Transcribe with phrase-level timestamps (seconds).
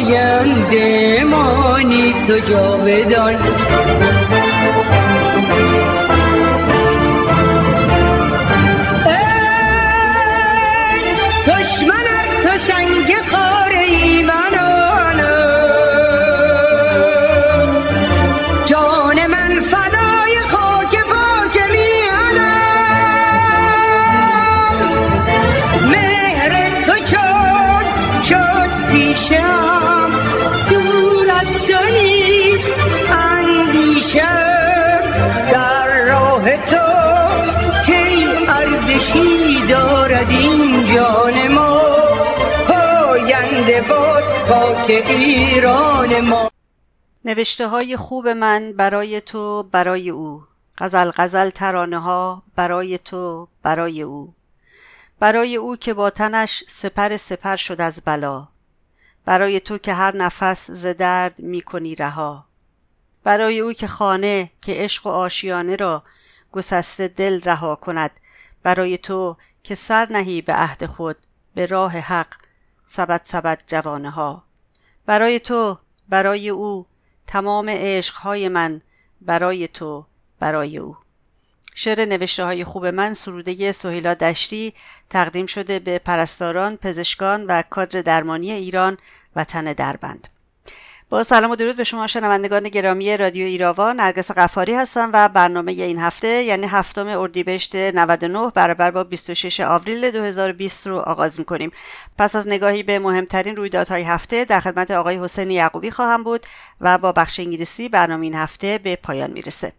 [0.00, 3.34] آینده مانی تو جاودان.
[44.90, 46.50] ایران ما.
[47.24, 50.42] نوشته های خوب من برای تو برای او.
[50.78, 54.34] غزل غزل ترانه ها برای تو برای او.
[55.18, 58.48] برای او که با تنش سپر سپر شد از بلا.
[59.24, 62.46] برای تو که هر نفس ز درد می کنی رها.
[63.24, 66.02] برای او که خانه که عشق و آشیانه را
[66.52, 68.20] گسسته دل رها کند.
[68.62, 71.16] برای تو که سر نهی به عهد خود
[71.54, 72.34] به راه حق
[72.86, 74.49] سبد سبد جوانه ها
[75.06, 76.86] برای تو برای او
[77.26, 78.82] تمام عشقهای من
[79.20, 80.06] برای تو
[80.38, 80.96] برای او
[81.74, 84.74] شعر نوشته های خوب من سروده سهیلا دشتی
[85.10, 88.98] تقدیم شده به پرستاران، پزشکان و کادر درمانی ایران
[89.36, 90.28] و تن دربند.
[91.10, 93.92] با سلام و درود به شما شنوندگان گرامی رادیو ایراوا.
[93.92, 100.10] نرگس قفاری هستم و برنامه این هفته یعنی هفتم اردیبهشت 99 برابر با 26 آوریل
[100.10, 101.70] 2020 رو آغاز می‌کنیم.
[102.18, 106.46] پس از نگاهی به مهمترین رویدادهای هفته در خدمت آقای حسین یعقوبی خواهم بود
[106.80, 109.72] و با بخش انگلیسی برنامه این هفته به پایان می‌رسه.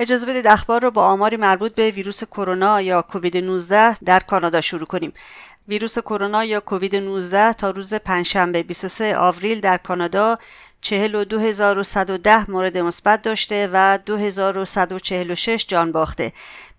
[0.00, 4.60] اجازه بدید اخبار رو با آماری مربوط به ویروس کرونا یا کووید 19 در کانادا
[4.60, 5.12] شروع کنیم.
[5.68, 10.38] ویروس کرونا یا کووید 19 تا روز پنجشنبه 23 آوریل در کانادا
[10.82, 16.32] 42110 مورد مثبت داشته و 2146 جان باخته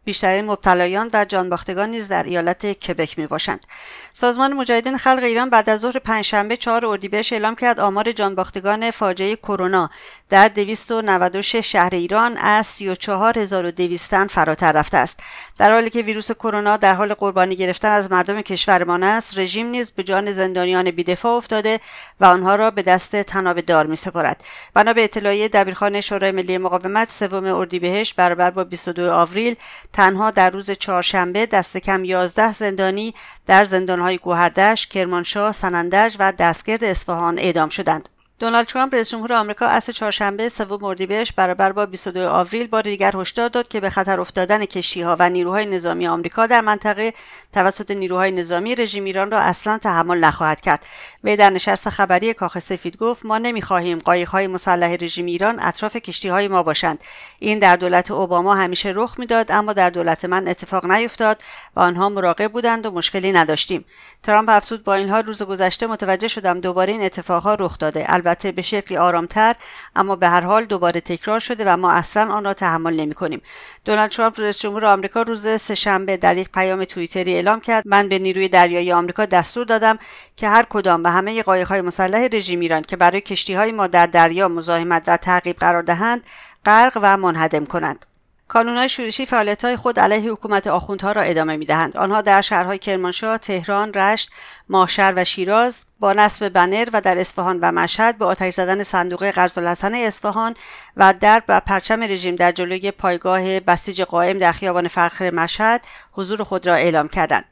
[0.05, 3.65] بیشترین مبتلایان و جانباختگان نیز در ایالت کبک می باشند.
[4.13, 9.35] سازمان مجاهدین خلق ایران بعد از ظهر پنجشنبه 4 اردیبهشت اعلام کرد آمار جانباختگان فاجعه
[9.35, 9.89] کرونا
[10.29, 15.19] در 296 شهر ایران از 34200 تن فراتر رفته است.
[15.57, 19.91] در حالی که ویروس کرونا در حال قربانی گرفتن از مردم کشورمان است، رژیم نیز
[19.91, 21.79] به جان زندانیان بیدفاع افتاده
[22.19, 24.43] و آنها را به دست تناب دار می سپارد.
[24.73, 29.55] بنا به اطلاعیه دبیرخانه شورای ملی مقاومت سوم اردیبهشت برابر با 22 آوریل
[29.93, 33.13] تنها در روز چهارشنبه دست کم 11 زندانی
[33.47, 38.09] در زندانهای گوهردش، کرمانشاه، سنندج و دستگرد اصفهان اعدام شدند.
[38.41, 43.11] دونالد ترامپ رئیس جمهور آمریکا عصر چهارشنبه سوم اردیبهشت برابر با 22 آوریل بار دیگر
[43.15, 47.13] هشدار داد که به خطر افتادن کشتیها و نیروهای نظامی آمریکا در منطقه
[47.53, 50.85] توسط نیروهای نظامی رژیم ایران را اصلا تحمل نخواهد کرد.
[51.23, 56.47] وی در نشست خبری کاخ سفید گفت ما نمی‌خواهیم قایقهای مسلح رژیم ایران اطراف کشتیهای
[56.47, 56.99] ما باشند.
[57.39, 61.41] این در دولت اوباما همیشه رخ می‌داد اما در دولت من اتفاق نیفتاد
[61.75, 63.85] و آنها مراقب بودند و مشکلی نداشتیم.
[64.23, 68.05] ترامپ افزود با این حال روز گذشته متوجه شدم دوباره این اتفاقها رخ داده.
[68.33, 69.55] به شکلی آرامتر
[69.95, 73.41] اما به هر حال دوباره تکرار شده و ما اصلا آن را تحمل نمی کنیم.
[73.85, 77.83] دونالد ترامپ رئیس جمهور آمریکا روز سهشنبه در یک پیام توییتری اعلام کرد.
[77.87, 79.99] من به نیروی دریایی آمریکا دستور دادم
[80.35, 84.47] که هر کدام به همه قایق‌های مسلح رژیم ایران که برای کشتی‌های ما در دریا
[84.47, 86.21] مزاحمت و تعقیب قرار دهند
[86.65, 88.05] غرق و منهدم کنند.
[88.51, 91.97] کانونهای شورشی فعالیتهای خود علیه حکومت آخوندها را ادامه می‌دهند.
[91.97, 94.31] آنها در شهرهای کرمانشاه تهران رشت
[94.69, 99.29] ماشر و شیراز با نصب بنر و در اصفهان و مشهد به آتش زدن صندوق
[99.29, 100.55] قرضالحسن اصفهان
[100.97, 105.81] و درب و پرچم رژیم در جلوی پایگاه بسیج قائم در خیابان فخر مشهد
[106.11, 107.45] حضور خود را اعلام کردند.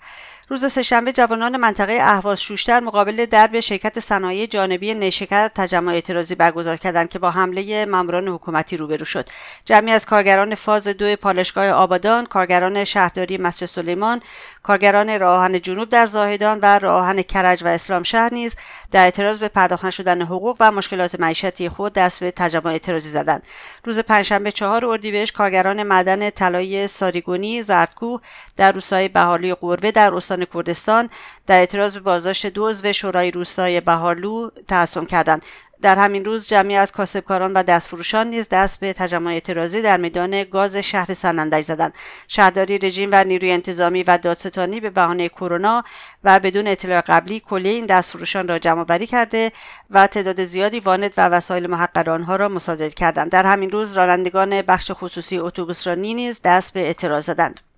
[0.52, 6.78] روز سهشنبه جوانان منطقه اهواز شوشتر مقابل درب شرکت صنایع جانبی نیشکر تجمع اعتراضی برگزار
[6.78, 9.30] کردند که با حمله ماموران حکومتی روبرو شد.
[9.66, 14.22] جمعی از کارگران فاز دو پالشگاه آبادان کارگران شهرداری مسجد سلیمان
[14.64, 18.56] کارگران راهن جنوب در زاهدان و راهن کرج و اسلام شهر نیز
[18.92, 23.44] در اعتراض به پرداخت نشدن حقوق و مشکلات معیشتی خود دست به تجمع اعتراضی زدند.
[23.86, 28.22] روز پنجشنبه چهار اردیبهشت کارگران معدن طلای ساریگونی زردکوه
[28.58, 31.10] در روستای بهارلوی قربه در استان کردستان
[31.48, 35.46] در اعتراض به بازداشت دو عضو شورای روستای بهارلو تحصن کردند.
[35.82, 40.44] در همین روز جمعی از کاسبکاران و دستفروشان نیز دست به تجمع اعتراضی در میدان
[40.44, 41.94] گاز شهر سنندج زدند.
[42.28, 45.84] شهرداری رژیم و نیروی انتظامی و دادستانی به بهانه کرونا
[46.24, 49.52] و بدون اطلاع قبلی کلیه این دستفروشان را جمع کرده
[49.90, 53.32] و تعداد زیادی واند و وسایل محقر آنها را مصادره کردند.
[53.32, 57.69] در همین روز رانندگان بخش خصوصی اتوبوسرانی نیز دست به اعتراض زدند.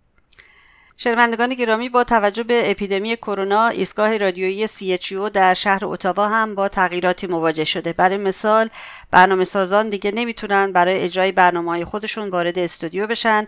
[1.04, 6.68] شنوندگان گرامی با توجه به اپیدمی کرونا ایستگاه رادیویی CHU در شهر اتاوا هم با
[6.68, 7.94] تغییراتی مواجه شده.
[7.94, 8.70] برای مثال
[9.12, 13.46] برنامه سازان دیگه نمی‌تونن برای اجرای برنامه های خودشون وارد استودیو بشن.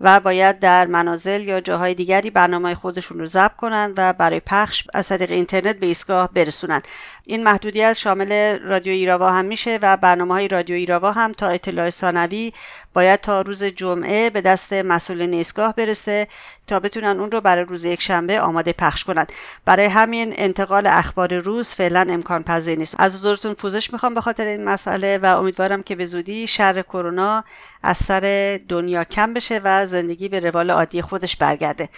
[0.00, 4.84] و باید در منازل یا جاهای دیگری برنامه خودشون رو ضبط کنند و برای پخش
[4.94, 6.82] از طریق اینترنت به ایستگاه برسونن.
[7.24, 11.90] این محدودیت شامل رادیو ایراوا هم میشه و برنامه های رادیو ایراوا هم تا اطلاع
[11.90, 12.52] ثانوی
[12.94, 16.28] باید تا روز جمعه به دست مسئولین ایستگاه برسه
[16.66, 19.32] تا بتونن اون رو برای روز یک شنبه آماده پخش کنند
[19.64, 22.94] برای همین انتقال اخبار روز فعلا امکان پذیر نیست.
[22.98, 27.44] از حضورتون پوزش می‌خوام به خاطر این مسئله و امیدوارم که به زودی شر کرونا
[27.82, 31.88] از سر دنیا کم بشه و زندگی به روال عادی خودش برگرده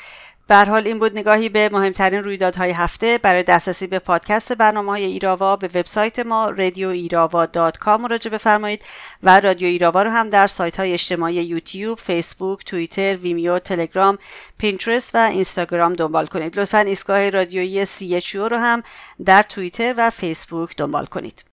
[0.49, 5.05] به حال این بود نگاهی به مهمترین رویدادهای هفته برای دسترسی به پادکست برنامه های
[5.05, 8.85] ایراوا به وبسایت ما رادیو ایراوا dot مراجعه بفرمایید
[9.23, 14.19] و رادیو ایراوا رو هم در سایت های اجتماعی YouTube، Facebook، Twitter، Vimeo، Telegram،
[14.59, 16.59] Pinterest و Instagram دنبال کنید.
[16.59, 18.83] لطفا ایستگاه رادیویی CHU رو هم
[19.25, 21.48] در توییتر و فیسبوک دنبال کنید.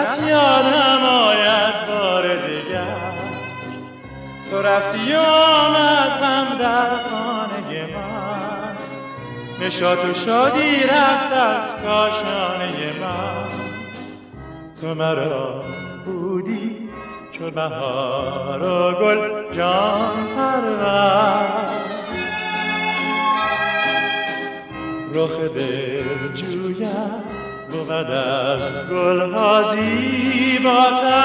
[0.00, 3.10] رفتنت یادم آید بار دیگر.
[4.50, 8.76] تو رفتی آمد هم در خانه من.
[9.66, 13.46] نشاط و شادی رفت از کاشانه من.
[14.80, 15.64] تو مرا
[16.04, 16.88] بودی
[17.32, 21.80] چون بهار و گل جان پرور.
[25.14, 27.29] رخ دل جوید
[27.70, 27.90] بود.
[27.90, 31.20] از گلها زیباتر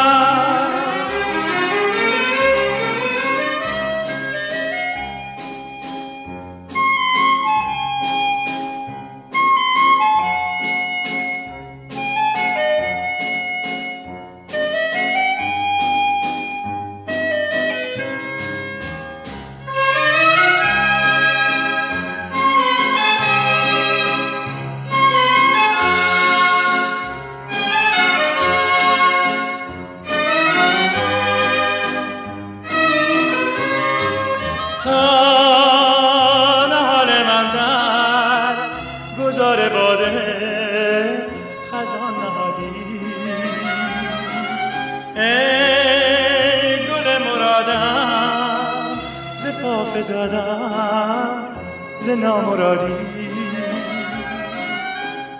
[52.15, 52.93] نامرادی.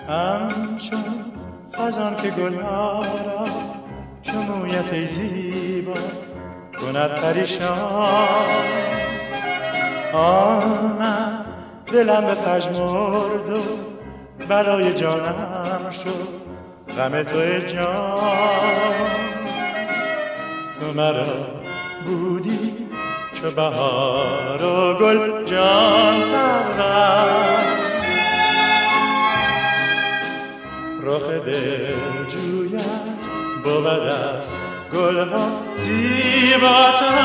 [0.08, 1.04] همچون
[1.74, 3.46] خزان که گلها را
[4.22, 5.94] چو مویت زیبا
[6.80, 8.48] کند پریشان.
[10.12, 11.46] آمد
[11.86, 13.60] دلم به پژمرد و
[14.48, 16.46] برای جانم شد.
[16.96, 19.16] غم تو جان.
[20.80, 21.26] تو مرا
[22.06, 22.86] بودی
[23.40, 26.22] چو بهار و گل جان
[31.02, 32.82] رخ دل جوید
[33.64, 34.50] بود است
[34.92, 37.16] گلها زیباتر.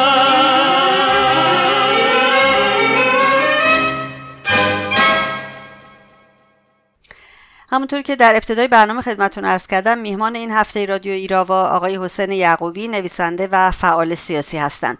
[7.74, 12.32] همونطور که در ابتدای برنامه خدمتون ارز کردم میهمان این هفته رادیو ایراوا آقای حسین
[12.32, 14.98] یعقوبی نویسنده و فعال سیاسی هستند.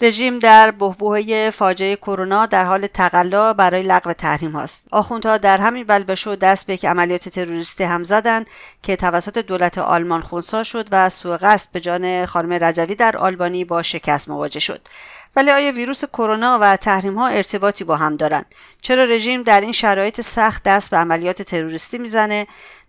[0.00, 4.86] رژیم در بحبوحه فاجعه کرونا در حال تقلا برای لغو تحریم هاست.
[4.92, 8.46] آخوندها در همین بلبشو دست به یک عملیات تروریستی هم زدند
[8.82, 13.64] که توسط دولت آلمان خونسا شد و سوء قصد به جان خانم رجوی در آلبانی
[13.64, 14.88] با شکست مواجه شد.
[15.36, 19.72] ولی آیا ویروس کرونا و تحریم ها ارتباطی با هم دارند چرا رژیم در این
[19.72, 22.46] شرایط سخت دست به عملیات تروریستی می‌زنه؟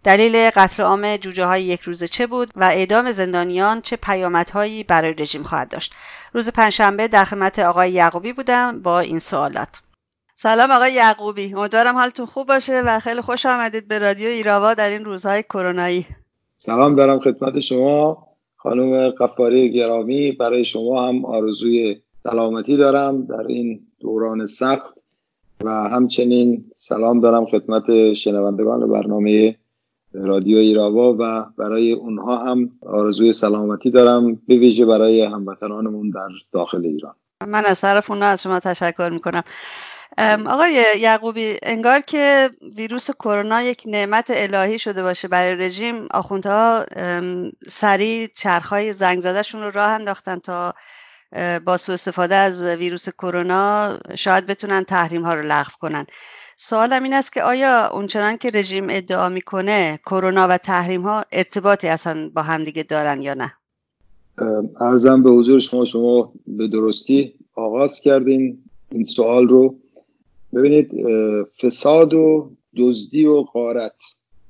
[0.08, 5.14] دلیل قتل عام جوجه های یک روزه چه بود و اعدام زندانیان چه پیامدهایی برای
[5.14, 5.94] رژیم خواهد داشت؟
[6.34, 9.82] روز پنجشنبه در خدمت آقای یعقوبی بودم با این سوالات.
[10.36, 11.54] سلام آقای یعقوبی.
[11.54, 16.06] امیدوارم حالتون خوب باشه و خیلی خوش آمدید به رادیو ایراوا در این روزهای کرونایی.
[16.58, 18.28] سلام دارم خدمت شما.
[18.56, 24.94] خانم قفاری گرامی برای شما هم آرزوی سلامتی دارم در این دوران سخت
[25.64, 29.56] و همچنین سلام دارم خدمت شنوندگان برنامه
[30.24, 36.86] رادیو ایراوا و برای اونها هم آرزوی سلامتی دارم به ویژه برای هموطنانمون در داخل
[36.86, 37.16] ایران.
[37.48, 39.44] من از طرف اونها از شما تشکر می‌کنم.
[40.48, 46.86] آقای یعقوبی انگار که ویروس کرونا یک نعمت الهی شده باشه برای رژیم آخوندها
[47.68, 50.74] سریع چرخهای زنگ زدهشون رو راه انداختن تا
[51.66, 56.06] با سوء استفاده از ویروس کرونا شاید بتونن تحریم ها رو لغو کنن.
[56.58, 61.88] سوالم این است که آیا اونچنان که رژیم ادعا می‌کنه کرونا و تحریم ها ارتباطی
[61.88, 63.54] اصلا با همدیگه دارن یا نه؟
[64.82, 69.76] ارزم به حضور شما شما به درستی آغاز کردین این سوال رو.
[70.56, 70.92] ببینید
[71.62, 73.96] فساد و دزدی و قارت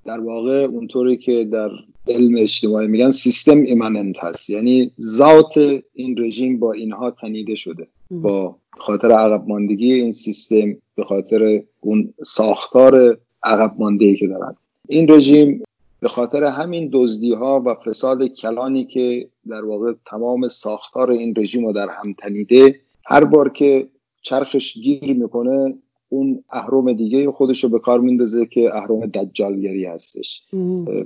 [0.08, 1.70] در واقع اونطوری که در
[2.08, 4.50] علم اجتماعی میگن سیستم ایمننت هست.
[4.50, 5.58] یعنی ذات
[5.94, 7.88] این رژیم با اینها تنیده شده.
[8.12, 14.56] با خاطر عقب ماندگی این سیستم به خاطر اون ساختار عقب مانده که دارن.
[14.88, 15.64] این رژیم
[16.00, 21.66] به خاطر همین دزدی ها و فساد کلانی که در واقع تمام ساختار این رژیم
[21.66, 23.88] رو در هم تنیده هر بار که
[24.22, 25.76] چرخش گیر می‌کنه
[26.10, 30.44] اون اهرم دیگه خودش رو به کار میندازه که اهرم دجالگری هستش.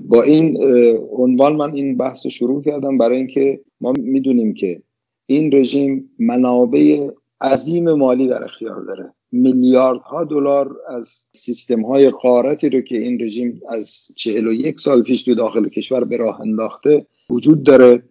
[0.07, 0.63] با این
[1.11, 4.81] عنوان من این بحث رو شروع کردم برای اینکه ما می‌دونیم که
[5.25, 7.09] این رژیم منابع
[7.41, 9.13] عظیم مالی در اختیار داره.
[9.31, 15.03] میلیاردها دلار از سیستم های قارتی رو که این رژیم از چهل و یک سال
[15.03, 18.03] پیش تو داخل کشور به راه انداخته وجود داره.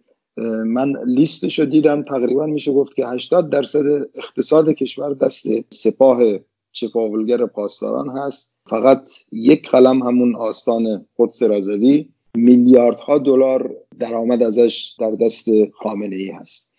[0.65, 6.19] من لیستش رو دیدم تقریبا میشه گفت که 80 درصد اقتصاد کشور دست سپاه
[6.71, 8.53] چپاولگر پاسداران هست.
[8.69, 16.29] فقط یک قلم همون آستان قدس رضوی میلیاردها دلار درآمد ازش در دست خامنه ای
[16.29, 16.71] هست.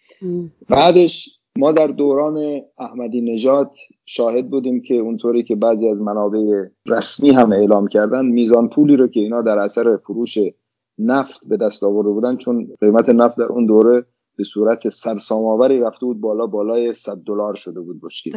[0.69, 3.71] بعدش ما در دوران احمدی نژاد
[4.07, 9.09] شاهد بودیم که اونطوری که بعضی از منابع رسمی هم اعلام کردن میزان پولی رو
[9.09, 10.39] که اینا در اثر فروش
[10.99, 14.05] نفت به دست آورده بودن چون قیمت نفت در اون دوره
[14.37, 18.33] به صورت سرسام‌آوری رفته بود بالا بالای 100 دلار شده بود بشکی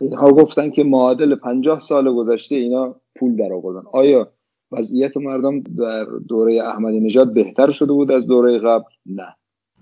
[0.00, 3.88] اینها گفتن که معادل 50 سال گذشته اینا پول در آوردن.
[3.92, 4.32] آیا
[4.72, 9.36] وضعیت مردم در دوره احمدی نژاد بهتر شده بود از دوره قبل؟ نه.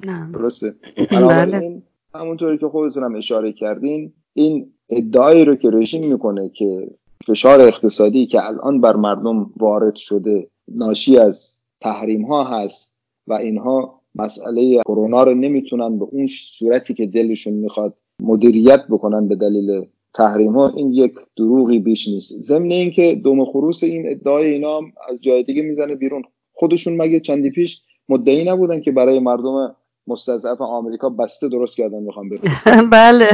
[0.07, 0.33] نه.
[0.33, 0.75] درسته.
[1.11, 1.83] بله.
[2.15, 6.91] همونطوری که خودتون هم اشاره کردین این ادعایی رو که رژیم می‌کنه که
[7.27, 12.95] فشار اقتصادی که الان بر مردم وارد شده ناشی از تحریم ها هست
[13.27, 19.37] و اینها مسئله کرونا رو نمی‌تونن به اون صورتی که دلشون می‌خواد مدیریت بکنن به
[19.37, 19.85] دلیل
[20.15, 22.41] تحریم ها این یک دروغی بیش نیست.
[22.41, 26.23] ضمن اینکه دوم خروس این ادعای اینا هم از جای دیگه می‌زنه بیرون.
[26.53, 32.29] خودشون مگه چندی پیش مدعی نبودن که برای مردم مستضعف آمریکا بسته درست کردن می‌خوام
[32.93, 33.27] بله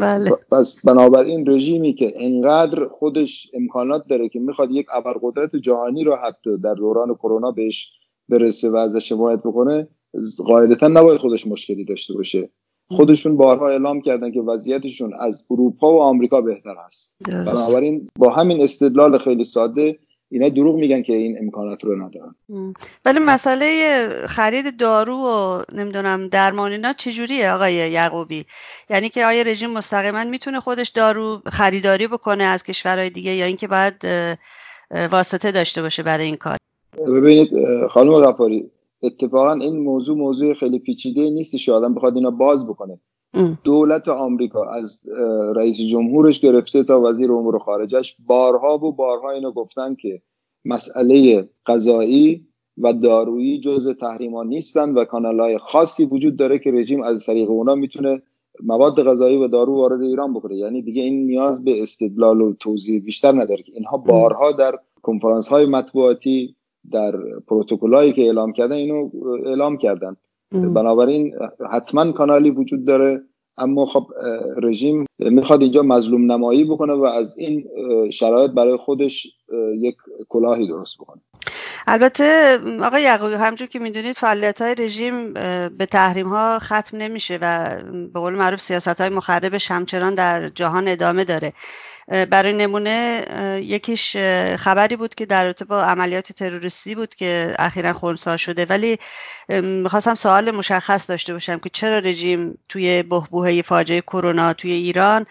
[0.00, 0.30] بله.
[0.52, 6.58] پس بنابراین رژیمی که انقدر خودش امکانات داره که می‌خواد یک ابرقدرت جهانی رو حتی
[6.58, 7.92] در دوران کرونا بهش
[8.28, 9.88] برسه و ازش حمایت بکنه
[10.46, 12.48] قاعدتا نباید خودش مشکلی داشته باشه.
[12.90, 17.14] خودشون بارها اعلام کردن که وضعیتشون از اروپا و آمریکا بهتر است.
[17.26, 19.98] بنابراین با همین استدلال خیلی ساده
[20.30, 22.34] اینا دروغ میگن که این امکانات رو ندارن.
[23.04, 28.44] ولی مسئله خرید دارو و نمی‌دونم درمان اینا چجوریه آقای یعقوبی؟
[28.90, 33.68] یعنی که آیا رژیم مستقیما می‌تونه خودش دارو خریداری بکنه از کشورهای دیگه یا اینکه
[33.68, 33.94] باید
[35.12, 36.56] واسطه داشته باشه برای این کار؟
[37.06, 37.50] ببینید
[37.90, 38.70] خانم غفاری
[39.02, 43.00] اتفاقا این موضوع موضوع خیلی پیچیده نیست آدم بخواد اینا باز بکنه.
[43.64, 45.08] دولت آمریکا از
[45.56, 50.22] رئیس جمهورش گرفته تا وزیر امور خارجش بارها و بارها اینو گفتن که
[50.64, 52.46] مسئله غذایی
[52.78, 57.74] و دارویی جز تحریما نیستن و کانالهای خاصی وجود داره که رژیم از طریق اونا
[57.74, 58.22] می‌تونه
[58.62, 60.56] مواد غذایی و دارو وارد ایران بکنه.
[60.56, 63.62] یعنی دیگه این نیاز به استدلال و توضیح بیشتر نداره.
[63.62, 66.56] که اینها بارها در کنفرانس های مطبوعاتی
[66.90, 67.16] در
[67.46, 69.10] پروتکلایی که اعلام کردن اینو
[69.46, 70.16] اعلام کردن.
[70.52, 71.34] بنابراین
[71.70, 73.22] حتما کانالی وجود داره
[73.58, 74.06] اما خب
[74.62, 77.68] رژیم می‌خواد اینجا مظلوم نمایی بکنه و از این
[78.10, 79.26] شرایط برای خودش
[79.78, 79.96] یک
[80.28, 81.20] کلاهی درست بکنه.
[81.90, 85.32] البته آقای یعقوبی همجور که می‌دونید فعالیت های رژیم
[85.68, 87.76] به تحریم ها ختم نمیشه و
[88.12, 91.52] به قول معروف سیاست های مخربش همچنان در جهان ادامه داره.
[92.08, 93.24] برای نمونه
[93.62, 94.16] یکیش
[94.56, 98.64] خبری بود که در رابطه با عملیات تروریستی بود که اخیرا خونسا شده.
[98.64, 98.98] ولی
[99.62, 105.26] می‌خواستم سوال مشخص داشته باشم که چرا رژیم توی بحبوحه فاجعه کرونا توی ایران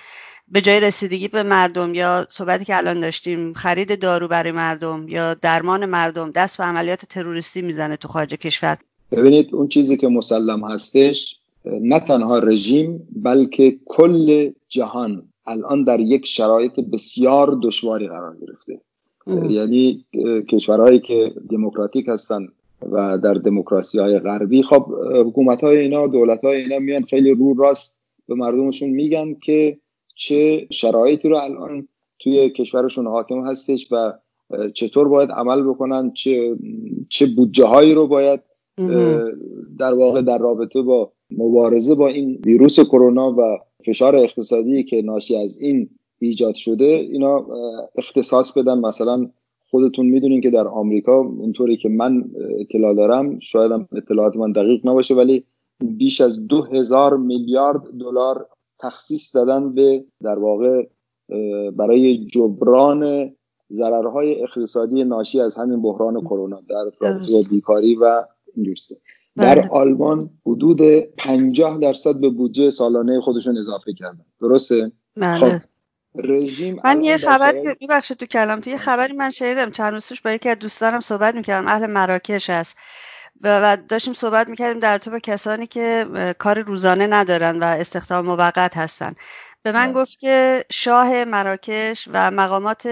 [0.51, 5.33] به جای رسیدگی به مردم یا صحبتی که الان داشتیم خرید دارو برای مردم یا
[5.33, 8.77] درمان مردم دست به عملیات تروریستی می‌زنه تو خارج کشور؟
[9.11, 11.35] ببینید اون چیزی که مسلم هستش
[11.65, 18.81] نه تنها رژیم بلکه کل جهان الان در یک شرایط بسیار دشواری قرار گرفته.
[19.49, 20.05] یعنی
[20.49, 22.47] کشورهایی که دموکراتیک هستن
[22.91, 24.85] و در دموکراسی های غربی خب
[25.25, 29.77] حکومت های اینا دولت های اینا میان خیلی رو راست به مردمشون میگن که
[30.17, 31.87] چه شرایطی رو الان
[32.19, 34.13] توی کشورشون حاکم هستش و
[34.73, 36.55] چطور باید عمل بکنن چه
[37.09, 38.39] چه بودجه هایی رو باید
[39.79, 45.35] در واقع در رابطه با مبارزه با این ویروس کرونا و فشار اقتصادی که ناشی
[45.35, 47.45] از این ایجاد شده اینا
[47.95, 48.79] اختصاص بدن.
[48.79, 49.29] مثلا
[49.69, 52.25] خودتون می‌دونین که در آمریکا اونطوری که من
[52.59, 55.43] اطلاع دارم شاید اطلاعات من دقیق نباشه ولی
[55.83, 58.47] بیش از دو هزار میلیارد دلار
[58.79, 60.87] تخصیص دادن به در واقع
[61.71, 63.31] برای جبران
[63.71, 68.81] ضررهای اقتصادی ناشی از همین بحران کرونا در رابطه با بیکاری و اینجوری
[69.37, 69.69] در بله.
[69.69, 74.25] آلمان حدود 50 درصد به بودجه سالانه خودشون اضافه کردن.
[74.41, 75.59] درسته؟ بله.
[75.59, 75.65] خب
[76.15, 80.49] رژیم من یه خبر میبخشید تو کلام یه خبری من شنیدم چند روز با یکی
[80.49, 82.77] از دوستانم صحبت می‌کردم اهل مراکش هست.
[83.43, 86.05] و داشتیم صحبت می‌کردیم در تو با کسانی که
[86.39, 89.13] کار روزانه ندارن و استخدام موقت هستن
[89.63, 90.01] به من بله.
[90.01, 92.87] گفت که شاه مراکش و مقامات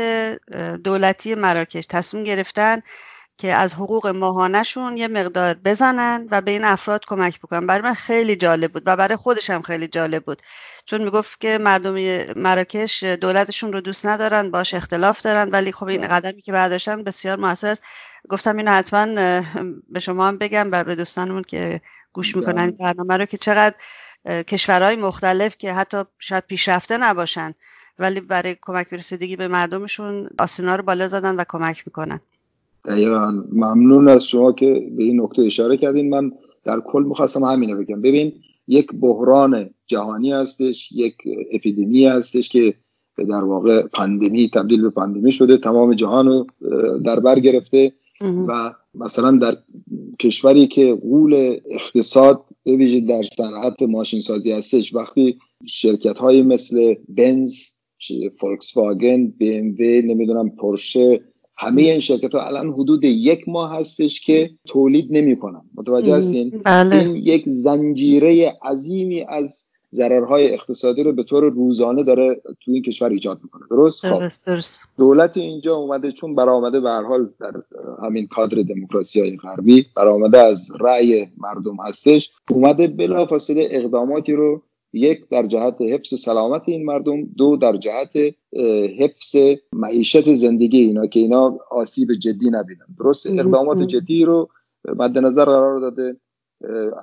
[0.84, 2.82] دولتی مراکش تصمیم گرفتن
[3.38, 7.68] که از حقوق ماهانهشون یه مقدار بزنن و به این افراد کمک بکنن.
[7.68, 10.42] برای من خیلی جالب بود و برای خودش هم خیلی جالب بود.
[10.86, 11.94] چون می‌گفت که مردم
[12.34, 17.38] مراکش دولتشون رو دوست ندارن باش اختلاف دارن ولی خب این قدمی که برداشتن بسیار
[17.38, 17.84] موثر است.
[18.30, 19.06] گفتم اینو حتما
[19.90, 21.82] به شما هم بگم و به دوستانمون که
[22.14, 23.76] گوش می‌کنن این برنامه رو که چقدر
[24.44, 27.54] کشورهای مختلف که حتی شاید پیشرفته نباشن
[28.00, 32.20] ولی برای کمک رسیدگی به مردمشون آسینا رو بالا زدن و کمک می‌کنن.
[32.88, 33.44] دقیقا.
[33.52, 36.10] ممنون از شما که به این نکته اشاره کردین.
[36.10, 36.32] من
[36.64, 38.02] در کل می‌خواستم همینه بگم.
[38.02, 38.34] ببین
[38.68, 41.16] یک بحران جهانی هستش یک
[41.52, 42.74] اپیدمی هستش که
[43.18, 46.48] در واقع پندمی تبدیل به پندمی شده تمام جهان رو
[47.06, 49.58] در بر گرفته و مثلا در
[50.20, 57.56] کشوری که غول اقتصاد به در صنعت ماشین سازی هستش وقتی شرکت های مثل بنز
[58.40, 61.22] فولکس واگن بی ام وی نمی‌دونم پورشه
[61.58, 65.62] همه این شرکت ها الان حدود یک ماه هستش که تولید نمی‌کنن.
[65.76, 66.96] متوجه هستین؟ بله.
[66.96, 73.10] این یک زنجیره عظیمی از ضررهای اقتصادی رو به طور روزانه داره تو این کشور
[73.10, 73.64] ایجاد می‌کنه.
[73.70, 74.30] درست؟ خب.
[74.98, 77.54] دولت اینجا اومده چون برآمده به هر حال در
[78.04, 84.62] همین کادر دموکراسی های غربی برآمده از رأی مردم هستش اومده بلافاصله اقداماتی رو
[84.96, 88.36] یک در جهت حفظ سلامت این مردم دو در جهت
[89.00, 89.36] حفظ
[89.74, 92.86] معیشت زندگی اینا که اینا آسیب جدی نبینن.
[93.00, 94.50] درست اقدامات جدی رو
[94.86, 96.16] مد نظر قرار داده.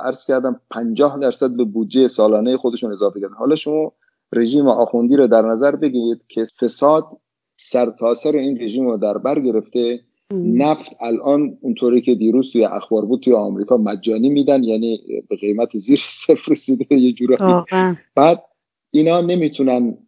[0.00, 3.34] عرض کردم 50 درصد به بودجه سالانه خودشون اضافه کردن.
[3.34, 3.92] حالا شما
[4.32, 7.06] رژیم آخوندی رو در نظر بگیرید که فساد
[7.56, 10.00] سرتاسر این رژیم رو در بر گرفته.
[10.32, 15.76] نفت الان اونطوری که دیروز توی اخبار بود توی آمریکا مجانی میدن یعنی به قیمت
[15.76, 17.64] زیر صفر رسیده یه جورایی.
[18.14, 18.42] بعد
[18.90, 19.98] اینا نمی‌تونن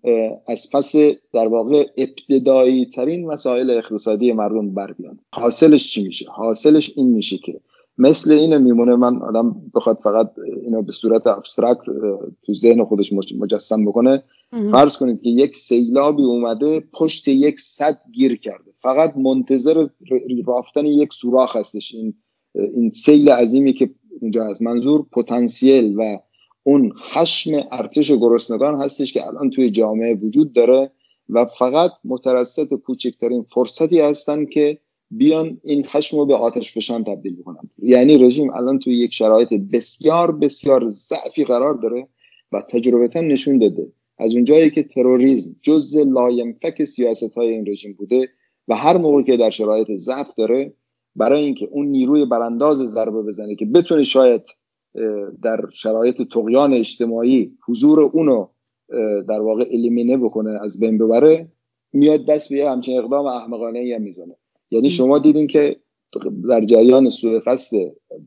[0.49, 0.95] از پس
[1.33, 5.19] در واقع ابتدایی ترین مسائل اقتصادی مردم بر بیان.
[5.33, 7.61] حاصلش چی میشه؟ حاصلش این میشه که
[7.99, 10.31] مثل اینو میمونه من آدم بخواد فقط
[10.65, 11.81] اینو به صورت ابسترکت
[12.43, 14.23] تو ذهن خودش مجسم بکنه.
[14.71, 18.74] فرض کنید که یک سیلابی اومده پشت یک صد گیر کرده.
[18.85, 19.87] فقط منتظر
[20.47, 21.95] رفتن یک سوراخ هستش.
[21.95, 22.15] این
[22.55, 24.63] این سیل عظیمی که اونجا هست.
[24.63, 26.19] منظور پتانسیل و
[26.63, 30.91] اون خشم ارتش گرسنگان هستش که الان توی جامعه وجود داره
[31.29, 34.79] و فقط مترسط کوچکترین فرصتی هستن که
[35.11, 39.55] بیان این خشم رو به آتش فشان تبدیل کنن یعنی رژیم الان توی یک شرایط
[39.55, 42.09] بسیار بسیار ضعفی قرار داره
[42.53, 43.93] و تجربتا نشون داده.
[44.19, 48.29] از اونجایی که تروریسم جز لاینفک سیاست های این رژیم بوده
[48.69, 50.73] و هر موقع که در شرایط ضعف داره
[51.17, 54.43] برای اینکه اون نیروی برانداز ضربه بزنه که بتونه شاید
[55.43, 58.49] در شرایط تقیان اجتماعی حضور اونو
[59.29, 61.49] در واقع الیمینه بکنه از بین ببره
[61.93, 64.35] میاد دست به همچین اقدام احمقانه ای می‌زنه
[64.71, 65.77] یعنی شما دیدین که
[66.49, 67.77] در جریان سوء قصد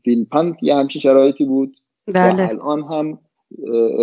[0.06, 2.46] ویلپند یه همچین شرایطی بود بله.
[2.46, 3.18] و الان هم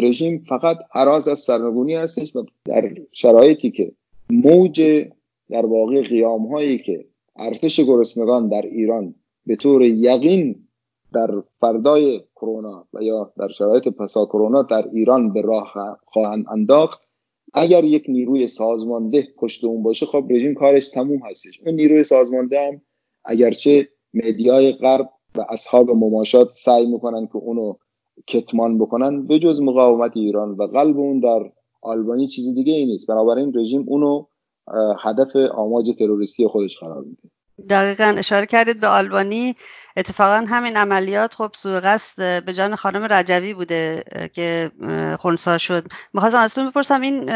[0.02, 3.92] رژیم فقط حراز از سرنگونی هستش و در شرایطی که
[4.30, 5.06] موج
[5.50, 7.06] در واقع قیام هایی که
[7.36, 10.68] ارتش گرسنگان در ایران به طور یقین
[11.14, 17.02] در فردای کرونا و یا در شرایط پسا کرونا در ایران به راه خواهند انداخت
[17.54, 21.62] اگر یک نیروی سازمانده پشت اون باشه خب رژیم کارش تموم هستش.
[21.66, 22.82] اون نیروی سازمانده هم
[23.26, 27.74] اگرچه مدیای غرب و اصحاب مماشات سعی می‌کنن که اونو
[28.28, 33.08] کتمان بکنن به جز مقاومت ایران و قلب اون در آلبانی چیزی دیگه ای نیست.
[33.08, 34.26] بنابراین رژیم اونو
[35.04, 37.22] هدف آماج تروریستی خودش قرار میده.
[37.70, 39.56] دقیقا اشاره کردید به آلبانی.
[39.98, 44.72] اتفاقا همین عملیات خب سوء قصد به جان خانم رجوی بوده که
[45.20, 45.84] خونسا شد.
[46.14, 47.30] می‌خواستم از تو بپرسم این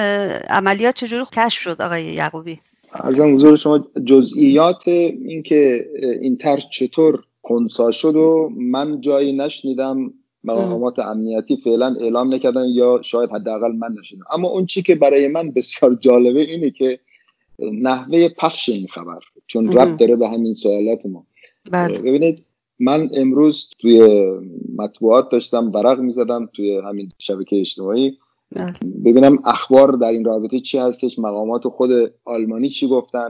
[0.50, 2.60] عملیات چجوری کشف شد آقای یعقوبی؟
[2.94, 3.88] ارزم حضور شما.
[4.06, 5.90] جزئیات اینکه
[6.22, 10.14] این ترس چطور خونسا شد و من جایی نشنیدم
[10.44, 15.28] مقامات امنیتی فعلا اعلام نکردن یا شاید حداقل من نشدم اما اون چی که برای
[15.28, 17.00] من بسیار جالبه اینه که
[17.74, 21.26] نحوه پخش این خبر چون رب داره به همین سوالات ما.
[21.72, 22.00] بله.
[22.00, 22.46] ببینید
[22.80, 24.24] من امروز توی
[24.78, 28.18] مطبوعات داشتم برق می‌زدم توی همین شبکه اجتماعی.
[28.52, 28.74] بله.
[29.06, 31.92] ببینم اخبار در این رابطه چی هستش مقامات خود
[32.26, 33.28] آلمانی چی گفتن.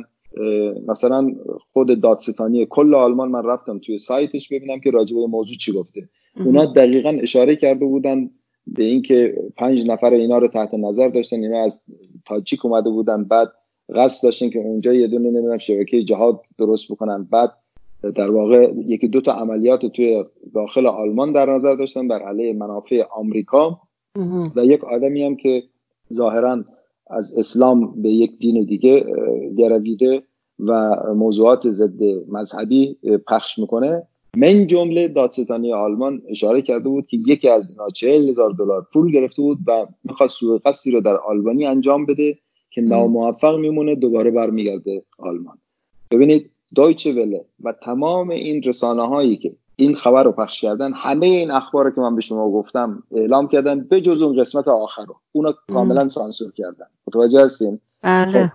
[0.87, 1.35] مثلا
[1.73, 6.09] خود دادستانی کل آلمان من رفتم توی سایتش ببینم که راجبه موضوع چی گفته.
[6.45, 8.29] اونا دقیقا اشاره کرده بودن
[8.67, 11.81] به اینکه پنج نفر اینا رو تحت نظر داشتن اینا از
[12.25, 13.51] تاجیک اومده بودن بعد
[13.95, 17.27] قصد داشتن که اونجا یه دونه نمی‌دونم شبکه جهاد درست بکنن.
[17.31, 17.51] بعد
[18.15, 23.03] در واقع یکی دو تا عملیات توی داخل آلمان در نظر داشتن بر علیه منافع
[23.15, 23.79] آمریکا.
[24.55, 25.63] و یک آدمی هم که
[26.13, 26.65] ظاهرا
[27.09, 29.05] از اسلام به یک دین دیگه
[29.57, 30.23] گرویده
[30.59, 32.97] و موضوعات ضد مذهبی
[33.27, 34.03] پخش می‌کنه.
[34.37, 39.11] من جمله دادستانی آلمان اشاره کرده بود که یکی از اینا چهل هزار دلار پول
[39.11, 42.37] گرفته بود و می‌خواست سوء قصدی رو در آلبانی انجام بده.
[42.71, 45.57] که ناموفق میمونه دوباره برمیگرده آلمان.
[46.11, 51.25] ببینید دایچه وله و تمام این رسانه هایی که این خبر رو پخش کردن همه
[51.25, 55.15] این اخبار که من به شما گفتم اعلام کردن به جز اون قسمت آخر رو.
[55.31, 56.85] اونا کاملا سانسور کردن.
[57.07, 58.47] متوجه هستین؟ بله.
[58.47, 58.53] خب،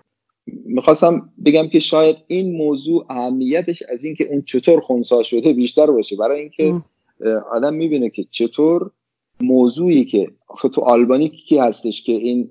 [0.65, 6.17] می‌خواستم بگم که شاید این موضوع اهمیتش از اینکه اون چطور خونسا شده بیشتر باشه.
[6.17, 6.83] برای اینکه
[7.53, 8.91] آدم می‌بینه که چطور
[9.41, 10.31] موضوعی که
[10.75, 12.51] تو آلبانی کی هستش که این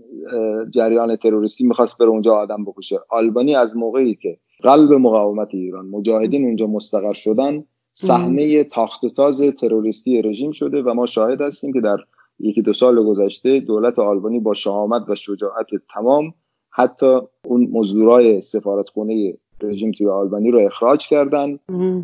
[0.70, 6.46] جریان تروریستی می‌خواست بره اونجا آدم بکشه؟ آلبانی از موقعی که قلب مقاومت ایران مجاهدین
[6.46, 11.98] اونجا مستقر شدن صحنه تاخت تاز تروریستی رژیم شده و ما شاهد هستیم که در
[12.40, 16.34] یکی دو سال گذشته دولت آلبانی با شهامت و شجاعت تمام
[16.70, 21.60] حتی اون مزدورای سفارتخونه رژیم توی آلبانی رو اخراج کردن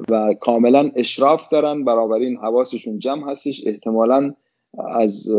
[0.10, 1.90] و کاملا اشراف دارن.
[2.22, 3.62] این حواسشون جمع هستش.
[3.66, 4.34] احتمالا
[4.78, 5.30] از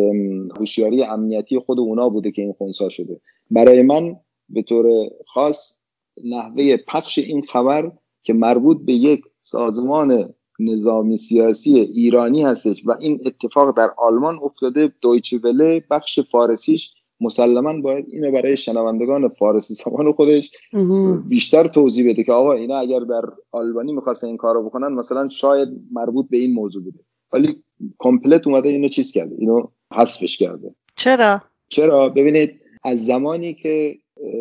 [0.59, 3.21] هوشیاری امنیتی خود اونا بوده که این خونسا شده.
[3.51, 4.17] برای من
[4.49, 5.79] به طور خاص
[6.25, 13.21] نحوه پخش این خبر که مربوط به یک سازمان نظامی سیاسی ایرانی هستش و این
[13.27, 20.13] اتفاق در آلمان افتاده دویچه وله بخش فارسیش مسلما باید اینو برای شنوندگان فارسی زبان
[20.13, 20.51] خودش
[21.29, 25.69] بیشتر توضیح بده که آقا اینا اگر در آلبانی می‌خواستن این کارو بکنن مثلا شاید
[25.93, 26.99] مربوط به این موضوع بوده.
[27.33, 27.63] ولی
[27.99, 30.75] کامپلت اومده اینو چیز کرده اینو حذفش کرده.
[30.97, 33.99] چرا؟ چرا؟ ببینید از زمانی که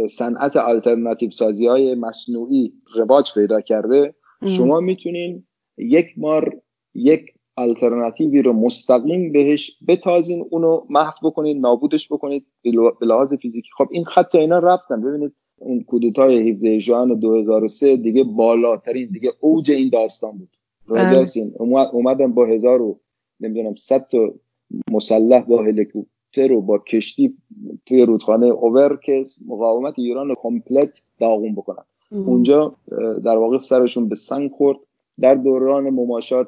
[0.09, 4.15] صنعت آلترناتیو سازی های مصنوعی رواج پیدا کرده
[4.47, 5.47] شما می‌تونین
[5.77, 6.61] یک مار
[6.95, 7.25] یک
[7.55, 12.45] آلترناتیوی رو مستقیم بهش بتازین اونو محو بکنید نابودش بکنید
[12.99, 13.69] به لحاظ فیزیکی.
[13.77, 15.01] خب این خط اینا رفتن.
[15.01, 20.49] ببینید اون کودتای 17 جوان 2003 دیگه بالاترین دیگه اوج این داستان بود.
[20.89, 21.03] بله.
[21.03, 21.53] راجعش این
[21.91, 22.81] اومدن با 1000
[23.39, 24.33] نمی‌دونم صد تا
[24.91, 27.37] مسلح با هلیکوپتر و با کشتی
[27.85, 31.83] توی رودخانه اوور که مقاومت ایران رو کمپلت داغون بکنن.
[32.11, 32.75] اونجا
[33.23, 34.77] در واقع سرشون به سنگ خورد.
[35.21, 36.47] در دوران مماشات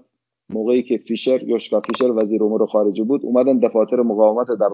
[0.50, 4.70] موقعی که فیشر یوشکا فیشر وزیر امور خارجه بود اومدن دفاتر مقاومت در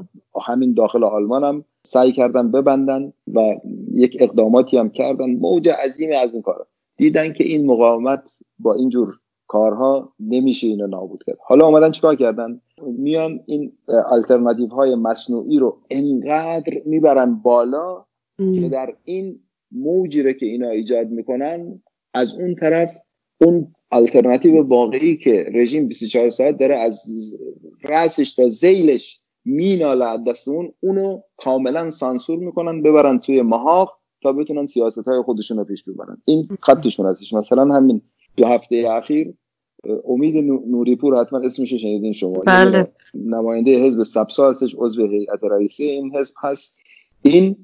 [0.46, 3.56] همین داخل آلمان هم سعی کردن ببندن و
[3.94, 5.36] یک اقداماتی هم کردن.
[5.36, 6.68] موج عظیمی از این کارا.
[6.98, 8.24] دیدن که این مقاومت
[8.60, 11.38] با اینجور کارها نمیشه اینو نابود کرد.
[11.46, 12.62] حالا اومدن چیکار کردن؟
[12.98, 13.72] میان این
[14.12, 18.06] الटरनेटیو های مصنوعی رو انقدر می‌برن بالا
[18.40, 18.62] ام.
[18.62, 19.40] که در این
[19.72, 21.82] موجی رو که اینا ایجاد می‌کنن
[22.14, 22.94] از اون طرف
[23.42, 27.06] اون الटरनेटیو واقعی که رژیم 24 ساعت داره از
[27.84, 34.34] رأسش تا زیلش میناله از دست اون اونو کاملا سانسور می‌کنن ببرن توی محاق تا
[34.34, 36.18] بتونن سیاست های خودشون رو پیش ببرن.
[36.26, 37.34] این خطشون ازش.
[37.34, 38.02] مثلا همین
[38.38, 39.34] دو هفته اخیر
[40.08, 42.40] امید نوریپور حتما اسمش شنیدین شما.
[42.48, 42.88] بله.
[43.14, 46.78] نماینده حزب سبسا هستش عضو هیئت رئیسه این حزب هست.
[47.22, 47.56] این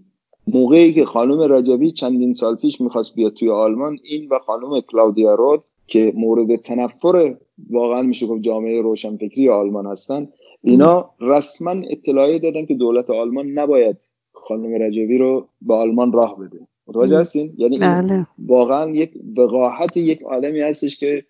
[0.47, 5.35] موقعی که خانم رجبی چندین سال پیش می‌خواست بیاد توی آلمان این و خانم کلاودیا
[5.35, 7.35] رود که مورد تنفر
[7.69, 10.27] واقعا میشه گفت جامعه روشنفکری آلمان هستن
[10.63, 13.97] اینا رسما اطلاعی دادن که دولت آلمان نباید
[14.33, 16.67] خانم رجبی رو به آلمان راه بده.
[16.87, 18.27] متوجه هستین؟ یعنی بله.
[18.39, 21.25] واقعا یک وقاحت یک آدمی هستش که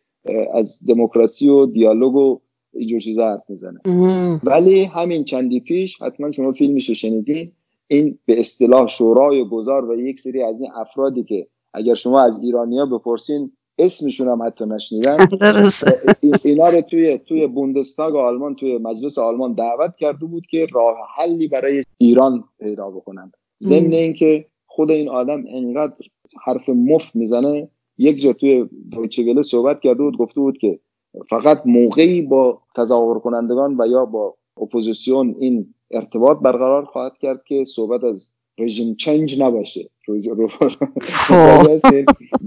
[0.54, 2.40] از دموکراسی و دیالوگ و
[2.74, 3.80] اینجور چیزا حرف می‌زنه.
[4.44, 7.52] ولی همین چندی پیش حتما شما فیلمش رو شنیدین.
[7.88, 12.40] این به اصطلاح شورای گذار و یک سری از این افرادی که اگر شما از
[12.44, 15.18] ایرانیا بپرسین اسمشون هم حتی نشنیدن.
[16.44, 21.48] اینا رو توی توی بوندستاگ آلمان توی مجلس آلمان دعوت کرده بود که راه حلی
[21.48, 23.32] برای ایران پیدا بکنن.
[23.64, 25.94] ضمن اینکه خود این آدم انقدر
[26.46, 27.70] حرف مفت می‌زنه.
[27.98, 30.80] یک جا توی دویچه صحبت کرده بود گفته بود که
[31.30, 37.64] فقط موقعی با تظاهر کنندگان و یا با اپوزیسیون این ارتباط برقرار خواهد کرد که
[37.64, 39.90] صحبت از رژیم چنج نباشه.
[41.28, 41.86] خب.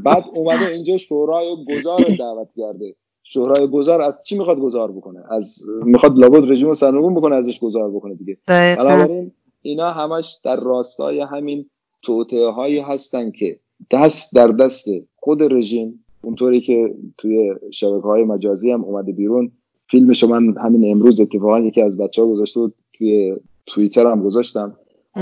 [0.05, 2.95] بعد اومده اینجا شورای گذار دعوت کرده.
[3.23, 7.59] شورای گذار از چی می‌خواد گذار بکنه؟ از می‌خواد لابد رژیم رو سرنگون بکنه ازش
[7.59, 8.39] گذار بکنه دیگه.
[8.47, 11.71] بنابراین اینا همش در راستای همین
[12.07, 13.59] توطعه هایی هستن که
[13.91, 19.53] دست در دست خود رژیم اونطوری که توی شبکه های مجازی هم اومده بیرون.
[19.91, 24.77] فیلمش من همین امروز اتفاقا یکی از بچه ها گذاشته بود توی توییتر هم گذاشتم.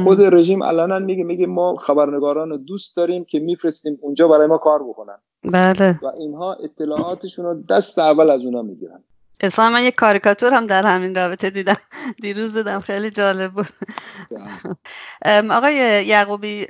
[0.05, 4.59] خود رژیم علنا میگه میگه ما خبرنگاران رو دوست داریم که میفرستیم اونجا برای ما
[4.59, 5.16] کار بکنن.
[5.44, 5.99] بله.
[6.03, 9.05] و اینها اطلاعاتشون رو دست اول از اونا می‌گیرن.
[9.42, 11.77] اتفاقا من یک کاریکاتور هم در همین رابطه دیدم.
[12.23, 12.81] دیروز دیدم.
[12.81, 13.66] خیلی جالب بود.
[15.51, 16.66] آقای یعقوبی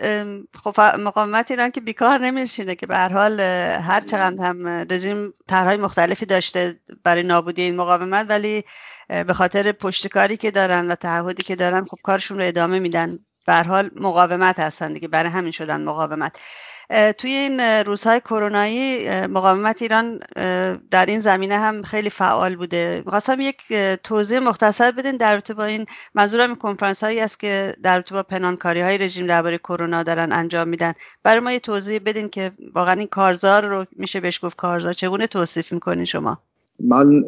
[0.65, 5.77] خب مقاومت ایران که بیکار نمیشینه که به هر حال هر چقدر هم رژیم طرحهای
[5.77, 8.65] مختلفی داشته برای نابودی این مقاومت ولی
[9.09, 13.19] به خاطر پشتکاری که دارن و تعهدی که دارن خب کارشون رو ادامه میدن.
[13.47, 15.09] به هر حال مقاومت هستن دیگه.
[15.09, 16.39] برای همین شدن مقاومت.
[17.19, 20.21] توی این روزهای کرونایی مقاومت ایران
[20.91, 23.03] در این زمینه هم خیلی فعال بوده.
[23.05, 23.57] می‌خواستم یک
[24.05, 28.23] توضیح مختصر بدین در رابطه با این منظورم کنفرانس هایی است که در رابطه با
[28.23, 30.93] پنانکاری های رژیم درباره کرونا دارن انجام میدن.
[31.23, 34.93] برای ما یه توضیح بدین که واقعا این کارزار رو میشه بهش گفت کارزار.
[34.93, 36.39] چگونه توصیف می‌کنین شما؟
[36.81, 37.25] من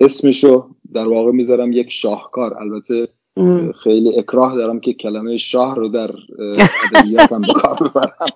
[0.00, 2.54] اسمشو در واقع می‌ذارم یک شاهکار.
[2.62, 3.08] البته
[3.82, 6.10] خیلی اکراه دارم که کلمه شاه رو در
[6.94, 8.28] ادبیاتم به کار ببرم.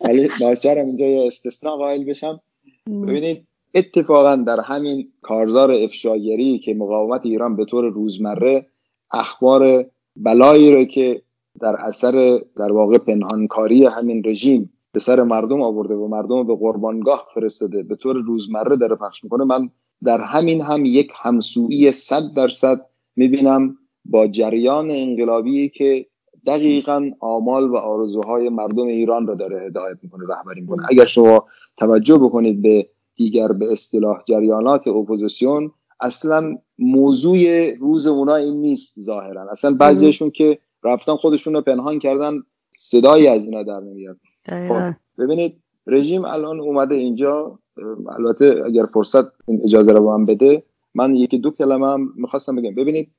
[0.04, 2.40] ولی ناچارم اینجا یه استثناء قائل بشم.
[2.86, 8.66] ببینید اتفاقا در همین کارزار افشاگری که مقاومت ایران به طور روزمره
[9.12, 11.22] اخبار بلایی رو که
[11.60, 17.26] در اثر در واقع پنهانکاری همین رژیم به سر مردم آورده و مردم به قربانگاه
[17.34, 19.70] فرستاده به طور روزمره داره پخش می‌کنه من
[20.04, 22.86] در همین هم یک همسویی صد درصد
[23.16, 26.06] می‌بینم با جریان انقلابی که
[26.46, 30.86] دقیقا آمال و آرزوهای مردم ایران را داره هدایت می‌کنه رهبری می‌کنه.
[30.90, 38.60] اگر شما توجه بکنید به دیگر به اصطلاح جریانات اپوزیسیون اصلا موضوع روز اونا این
[38.60, 39.50] نیست ظاهرا.
[39.50, 42.32] اصلا بعضیشون که رفتن خودشون رو پنهان کردن
[42.76, 44.16] صدایی از اینا در نمیاد.
[44.48, 47.58] خب ببینید رژیم الان اومده اینجا
[48.18, 50.62] البته اگر فرصت این اجازه رو من بده
[50.94, 52.74] من یکی دو کلمه هم می‌خواستم بگم.
[52.74, 53.10] ببینید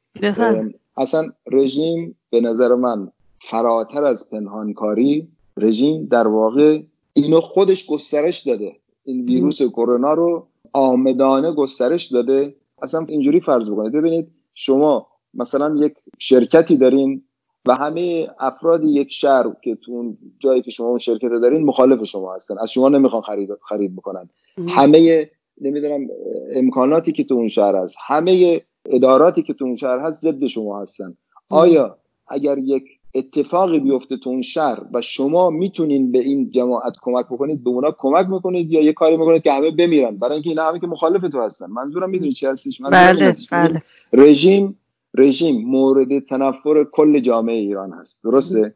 [0.98, 6.82] اصلا رژیم به نظر من فراتر از پنهانکاری رژیم در واقع
[7.14, 8.76] اینو خودش گسترش داده.
[9.04, 12.56] این ویروس کرونا رو آمدانه گسترش داده.
[12.82, 13.92] اصلا اینجوری فرض بکنید.
[13.92, 17.24] ببینید شما مثلا یک شرکتی دارین
[17.66, 22.04] و همه افراد یک شهر که تو اون جایی که شما اون شرکت دارین مخالف
[22.04, 22.58] شما هستن.
[22.58, 24.30] از شما نمی‌خوان خرید خرید بکنن.
[24.70, 25.30] همه
[25.62, 26.08] نمی‌دونم
[26.56, 30.82] امکاناتی که تو اون شهر هست همه اداراتی که تو اون شهر هست ضد شما
[30.82, 31.18] هستن.
[31.50, 32.84] آیا اگر یک
[33.16, 37.96] اتفاقی بیفته تو اون شهر و شما می‌تونین به این جماعت کمک بکنید به اونا
[37.98, 41.22] کمک می‌کنید یا یه کاری می‌کنید که همه بمیرن؟ برای اینکه اینا همه که مخالف
[41.32, 41.66] تو هستن.
[41.66, 43.82] منظورم می‌دونی چی هستش بله بله.
[44.14, 44.78] رژیم
[45.14, 48.20] رژیم مورد تنفر کل جامعه ایران هست.
[48.24, 48.74] درسته؟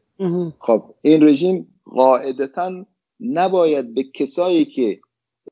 [0.60, 2.86] خب این رژیم قاعدتا
[3.20, 5.00] نباید به کسایی که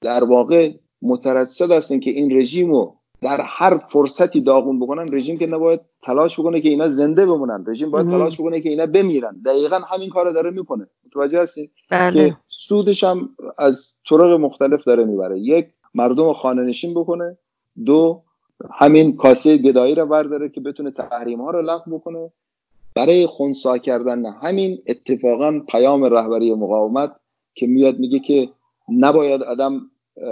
[0.01, 5.47] در واقع مترصد هستن که این رژیم رو در هر فرصتی داغون بکنن رژیم که
[5.47, 7.63] نباید تلاش بکنه که اینا زنده بمونن.
[7.67, 9.41] رژیم باید تلاش بکنه که اینا بمیرن.
[9.45, 10.87] دقیقا همین کار داره می‌کنه.
[11.07, 12.29] متوجه هستین؟ بله.
[12.29, 15.39] که سودش هم از طرق مختلف داره می‌بره.
[15.39, 17.37] یک مردم خانه نشین بکنه.
[17.85, 18.21] دو
[18.71, 22.31] همین کاسه گدایی رو برداره که بتونه تحریم ها رو لغو بکنه.
[22.95, 27.15] برای خونسا کردن همین اتفاقا پیام رهبری مقاومت
[27.55, 28.49] که میاد میگه که
[28.89, 29.81] نباید آدم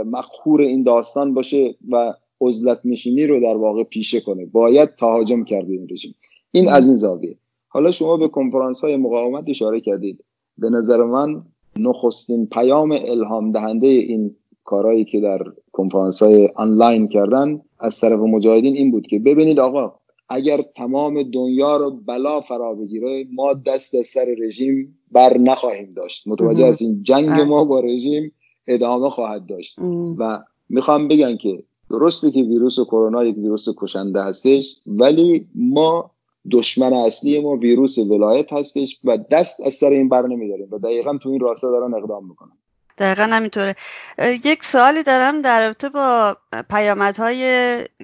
[0.05, 4.45] مخور این داستان باشه و عزلت نشینی رو در واقع پیشه کنه.
[4.45, 6.15] باید تهاجم کرده این رژیم.
[6.51, 7.37] این از این زاویه.
[7.67, 10.23] حالا شما به کنفرانس های مقاومت اشاره کردید.
[10.57, 11.41] به نظر من
[11.75, 15.39] نخستین پیام الهام دهنده این کارهایی که در
[15.71, 19.93] کنفرانس های آنلاین کردن از طرف مجاهدین این بود که ببینید آقا
[20.29, 26.27] اگر تمام دنیا رو بلا فرا بگیره ما دست از سر رژیم بر نخواهیم داشت.
[26.27, 28.33] متوجه از این جنگ ما با رژیم
[28.67, 29.79] ادامه خواهد داشت.
[30.17, 36.11] و می‌خوام بگن که درسته که ویروس کرونا یک ویروس کشنده هستش ولی ما
[36.51, 41.17] دشمن اصلی ما ویروس ولایت هستش و دست از سر این بر نمیداریم و دقیقا
[41.17, 42.57] تو این راستا دارن اقدام می‌کنن.
[42.97, 43.75] دقیقا همینطوره.
[44.19, 46.37] یک سوالی دارم در رابطه با
[46.69, 47.43] پیامدهای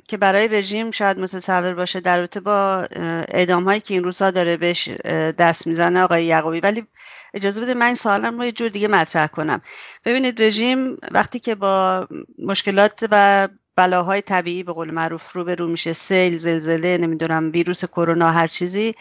[0.08, 2.88] که برای رژیم شاید متصور باشه در رابطه با
[3.28, 4.90] اعدام هایی که این روزها داره بهش
[5.38, 6.60] دست می‌زنه آقای یعقوبی.
[6.60, 6.88] ولی
[7.34, 9.62] اجازه بده من این سوالم رو یه جور دیگه مطرح کنم.
[10.06, 12.08] ببینید رژیم وقتی که با
[12.40, 17.86] مشکلات و بلاهای طبیعی به قول معروف رو به رو میشه سیل زلزله نمی‌دونم ویروس
[17.86, 18.96] کرونا هر چیزی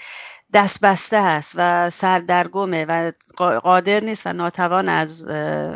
[0.53, 5.29] دست بسته هست و سردرگمه و قادر نیست و ناتوان از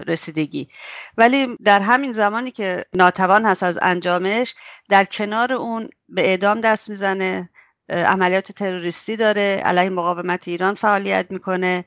[0.06, 0.68] رسیدگی.
[1.16, 4.54] ولی در همین زمانی که ناتوان هست از انجامش
[4.88, 7.50] در کنار اون به اعدام دست می‌زنه
[7.88, 11.84] عملیات تروریستی داره علیه مقاومت ایران فعالیت می‌کنه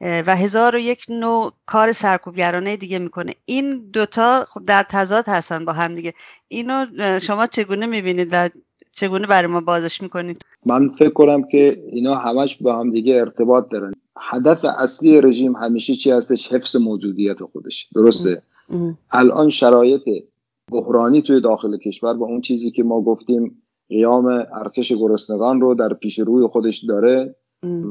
[0.00, 3.34] و هزار و یک نوع کار سرکوبگرانه دیگه می‌کنه.
[3.44, 6.14] این دوتا خب در تضاد هستن با هم دیگه.
[6.48, 6.86] اینو
[7.18, 8.48] شما چگونه می‌بینید و
[8.94, 13.68] چگونه برای ما بازش می‌کنید؟ من فکر کنم که اینا همش با هم دیگه ارتباط
[13.70, 13.92] دارن.
[14.16, 17.88] هدف اصلی رژیم همیشه چی هستش؟ حفظ موجودیت خودش.
[17.94, 18.42] درسته؟
[19.10, 20.02] الان شرایط
[20.72, 25.94] بحرانی توی داخل کشور با اون چیزی که ما گفتیم قیام ارتش گرسنگان رو در
[25.94, 27.34] پیش روی خودش داره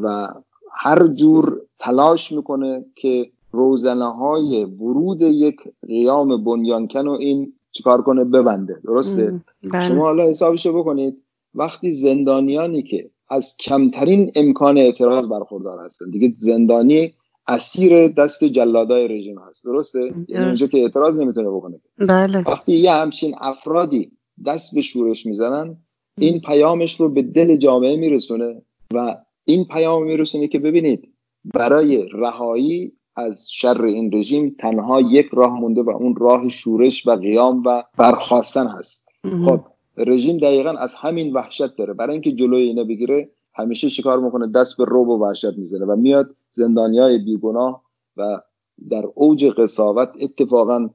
[0.03, 0.27] و
[0.71, 5.55] هر جور تلاش می‌کنه که روزنه های ورود یک
[5.87, 8.79] قیام بنیانکن و این چیکار کنه؟ ببنده.
[8.83, 9.87] درسته؟ بله.
[9.87, 11.17] شما حالا حسابشو بکنید.
[11.55, 17.13] وقتی زندانیانی که از کمترین امکان اعتراض برخوردار هستن دیگه زندانی
[17.47, 19.65] اسیر دست جلادای رژیم هست.
[19.65, 21.79] درسته؟ یعنی اونجا که اعتراض نمی‌تونه بکنه.
[21.97, 22.43] بله.
[22.47, 24.11] وقتی یه همچین افرادی
[24.45, 25.77] دست به شورش می‌زنن
[26.17, 28.61] این پیامش رو به دل جامعه میرسونه
[28.93, 31.13] و این پیام میرسونه که ببینید
[31.53, 37.15] برای رهایی از شر این رژیم تنها یک راه مونده و اون راه شورش و
[37.15, 39.07] قیام و برخواستن هست.
[39.45, 39.59] خب
[39.97, 41.93] رژیم دقیقا از همین وحشت داره.
[41.93, 45.95] برای اینکه جلوی اینو بگیره همیشه شکار می‌کنه؟ دست به روب و وحشت می‌زنه و
[45.95, 47.83] میاد زندانی های بیگناه
[48.17, 48.41] و
[48.89, 50.89] در اوج قصاوت اتفاقا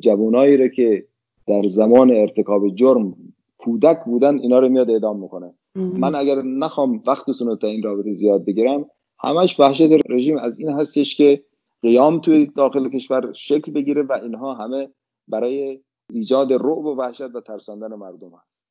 [0.00, 1.06] جوانایی رو که
[1.46, 3.16] در زمان ارتکاب جرم
[3.58, 5.54] کودک بودن اینا رو میاد اعدام می‌کنه.
[5.74, 8.86] من اگر نخوام وقتتون رو تا این رابطه زیاد بگیرم
[9.18, 11.42] همش وحشت رژیم از این هستش که
[11.82, 14.88] قیام توی داخل کشور شکل بگیره و اینها همه
[15.28, 15.80] برای
[16.12, 18.66] ایجاد رعب و وحشت و ترساندن مردم هست.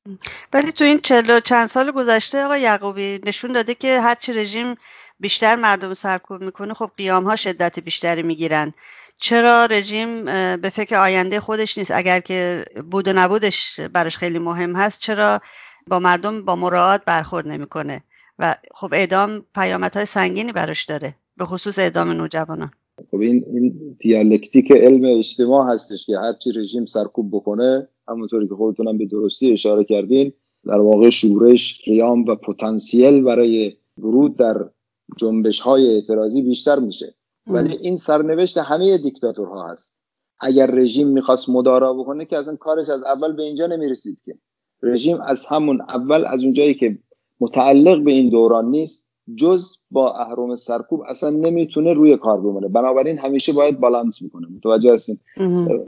[0.54, 4.76] ولی تو این چلو چند سال گذشته آقا یعقوبی نشون داده که هرچی رژیم
[5.20, 8.74] بیشتر مردم سرکوب می‌کنه خب قیام ها شدت بیشتری می‌گیرن.
[9.18, 14.76] چرا رژیم به فکر آینده خودش نیست؟ اگر که بود و نبودش براش خیلی مهم
[14.76, 15.40] هست چرا
[15.88, 18.04] با مردم با مراعات برخورد نمی‌کنه؟
[18.40, 22.72] و خب اعدام پیامدهای سنگینی براش داره به خصوص اعدام نوجوانان.
[23.12, 28.98] خب این این دیالکتیک علم اجتماع هستش که هرچی رژیم سرکوب بکنه همونطوری که خودتونم
[28.98, 30.34] به درستی اشاره کردین
[30.66, 34.70] در واقع شورش قیام و پتانسیل برای ورود در
[35.18, 37.16] جنبش های اعتراضی بیشتر میشه.
[37.48, 39.96] ولی این سرنوشت همه دیکتاتورها هست.
[40.40, 44.36] اگر رژیم می‌خواست مدارا بکنه که اصلا کارش از اول به اینجا نمی‌رسید که.
[44.84, 46.98] رژیم از همون اول از اونجایی که
[47.40, 52.68] متعلق به این دوران نیست جز با اهرام سرکوب اصلا نمی‌تونه روی کار بمونه.
[52.68, 54.48] بنابراین همیشه باید بالانس می‌کنه.
[54.56, 55.18] متوجه هستین؟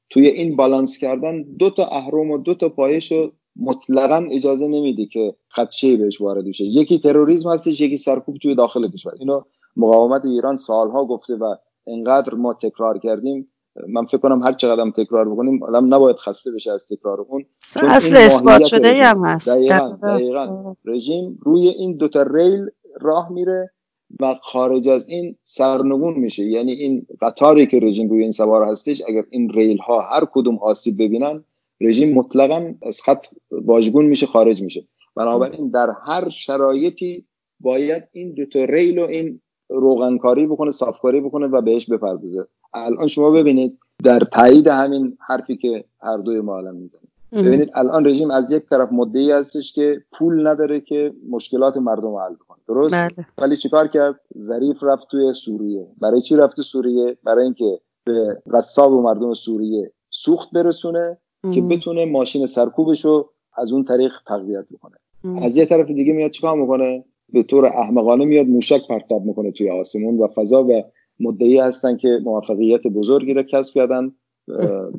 [0.10, 5.06] توی این بالانس کردن دو تا اهرم و دو تا پایش رو مطلقا اجازه نمیده
[5.06, 6.64] که خدشه بهش وارد بشه.
[6.64, 9.14] یکی تروریسم هستش یکی سرکوب توی داخل کشور.
[9.20, 9.42] اینو
[9.78, 11.56] مقاومت ایران سالها گفته و
[11.88, 13.50] انقدر ما تکرار کردیم.
[13.88, 17.46] من فکر کنم هر چقدر تکرار بکنیم آدم نباید خسته بشه از تکرار اون.
[17.76, 19.50] اصل اثبات شده هم هست.
[19.50, 20.76] دقیقا, دقیقا.
[20.86, 22.66] رژیم روی این دوتا ریل
[23.02, 23.72] راه میره
[24.20, 26.46] و خارج از این سرنگون میشه.
[26.46, 30.58] یعنی این قطاری که رژیم روی این سوار هستش اگر این ریل ها هر کدوم
[30.58, 31.44] آسیب ببینن
[31.82, 34.88] رژیم مطلقا از خط واژگون میشه خارج میشه.
[35.16, 37.26] بنابراین در هر شرایطی
[37.60, 42.48] باید این دو تا ریل و این روغنکاری بکنه صافکاری بکنه و بهش بپردازه.
[42.74, 46.89] الان شما ببینید در تایید همین حرفی که هر دوی ما الان
[47.34, 52.34] ببینید الان رژیم از یک طرف مدعی هستش که پول نداره که مشکلات مردم حل
[52.34, 52.58] کنه.
[52.68, 53.26] درست؟ بله.
[53.38, 55.88] ولی چیکار کرد؟ ظریف رفت توی سوریه.
[56.02, 61.18] برای چی رفت سوریه؟ برای اینکه به قصاب و مردم سوریه سوخت برسونه
[61.54, 64.96] که بتونه ماشین سرکوبش رو از اون طریق تقویت بکنه.
[65.42, 69.70] از یه طرف دیگه میاد چیکار می‌کنه؟ به طور احمقانه میاد موشک پرتاب می‌کنه توی
[69.70, 70.84] آسمون و فضا و
[71.20, 74.12] مدعی هستن که موفقیت بزرگی رو کسب کردن.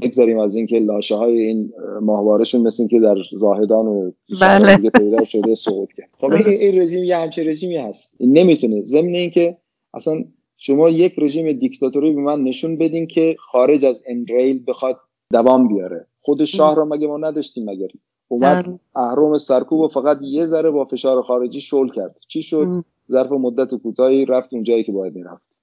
[0.02, 4.90] بگذاریم از اینکه لاشه های این ماهوارشون مثل که در زاهدان و بله.
[4.90, 6.08] پیدا شده سقوط کرد.
[6.20, 8.14] خب این رژیم یه همچه رژیمی هست.
[8.18, 8.82] این نمی‌تونه.
[8.82, 9.56] ضمن اینکه
[9.94, 10.24] اصلا
[10.56, 14.96] شما یک رژیم دیکتاتوری به من نشون بدین که خارج از این ریل بخواد
[15.32, 16.06] دوام بیاره.
[16.22, 17.88] خود شاه رو مگه ما نداشتیم مگر؟
[18.28, 18.78] اومد بله.
[18.96, 22.16] اهرام سرکوب و فقط یه ذره با فشار خارجی شل کرد.
[22.28, 25.53] چی شد؟ ظرف مدت کوتاهی رفت اونجایی که باید می‌رفت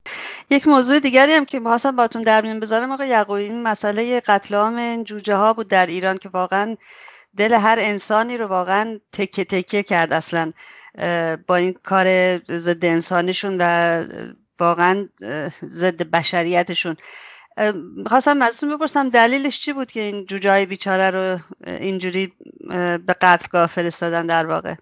[0.51, 4.55] یک موضوع دیگری هم که می‌خواستم باتون در میون بذارم آقای یعقوبی این مسئله قتل
[4.55, 6.77] عام جوجه ها بود در ایران که واقعا
[7.37, 10.51] دل هر انسانی رو واقعا تکه تکه کرد اصلا
[11.47, 14.03] با این کار ضد انسانیشون و
[14.59, 15.07] واقعا
[15.63, 16.95] ضد بشریتشون.
[18.05, 22.33] خواستم ازتون بپرسم دلیلش چی بود که این جوجه های بیچاره رو اینجوری
[23.05, 24.75] به قتلگاه فرستادن در واقع؟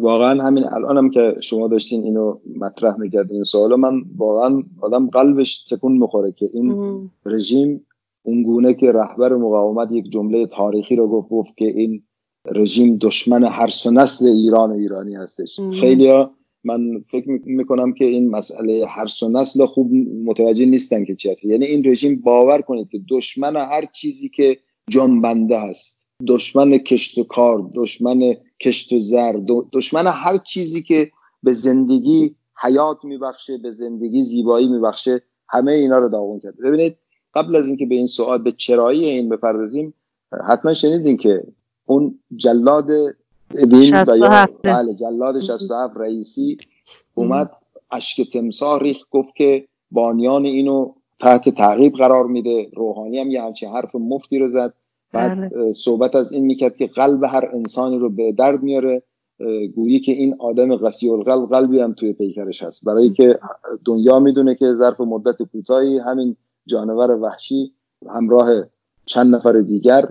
[0.00, 5.64] واقعا همین الانم که شما داشتین اینو مطرح می‌کردین این سوالو من واقعا آدم قلبش
[5.64, 7.86] تکون می‌خوره که این رژیم
[8.22, 12.02] اونگونه که رهبر مقاومت یک جمله تاریخی رو گفت گفت که این
[12.52, 15.60] رژیم دشمن هر نسل ایران و ایرانی هستش.
[15.80, 16.24] خیلی
[16.64, 19.92] من فکر می‌کنم که این مسئله هر نسل خوب
[20.24, 21.44] متوجه نیستن که چی هست.
[21.44, 24.58] یعنی این رژیم باور کنید که دشمن هر چیزی که
[24.90, 25.95] جنبنده هست.
[26.26, 29.40] دشمن کشت و کار دشمن کشت و زر
[29.72, 31.10] دشمن هر چیزی که
[31.42, 36.62] به زندگی حیات میبخشه به زندگی زیبایی میبخشه همه اینا رو داغون کرده.
[36.62, 36.96] ببینید
[37.34, 39.94] قبل از اینکه به این سوال به چرایی این بپردازیم
[40.48, 41.42] حتما شنیدین که
[41.86, 42.90] اون جلاد
[43.54, 46.56] ابین و یا بله جلاد 67 رئیسی
[47.14, 47.50] اومد
[47.90, 52.70] اشک تمساه ریخت گفت که بانیان اینو تحت تعقیب قرار میده.
[52.76, 54.74] روحانی هم یه همچین حرف مفتی رو زد.
[55.12, 55.72] بعد بله.
[55.72, 59.02] صحبت از این می‌کرد که قلب هر انسانی رو به درد میاره.
[59.74, 62.84] گویی که این آدم قسی القلب قلبی هم توی پیکرش هست.
[62.84, 63.38] برای که
[63.84, 66.36] دنیا می‌دونه که ظرف مدت کوتاهی همین
[66.66, 67.72] جانور وحشی
[68.08, 68.48] همراه
[69.06, 70.08] چند نفر دیگر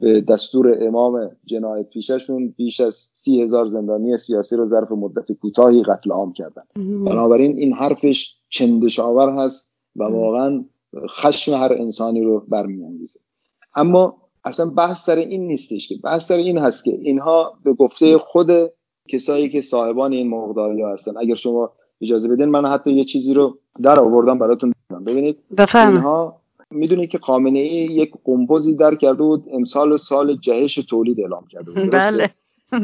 [0.00, 5.82] به دستور امام جنایت پیششون بیش از سی هزار زندانی سیاسی رو ظرف مدت کوتاهی
[5.82, 6.62] قتل عام کردن.
[7.06, 10.64] بنابراین این حرفش چندش آور هست و واقعا
[11.08, 13.20] خشم هر انسانی رو برمیانگیزه.
[13.76, 18.18] اما اصلا بحث سر این نیستش که بحث سر این هست که اینها به گفته
[18.18, 18.50] خود
[19.08, 21.16] کسایی که صاحبان این مقداری هستن.
[21.16, 24.72] اگر شما اجازه بدین من حتی یه چیزی رو در آوردم براتون
[25.06, 25.92] ببینید بفهم.
[25.92, 26.40] اینها
[26.70, 31.70] می‌دونید که خامنه ای یک قنبوزی در کرده بود امسال سال جهش تولید اعلام کرده
[31.70, 31.90] بود.
[31.90, 32.30] بله.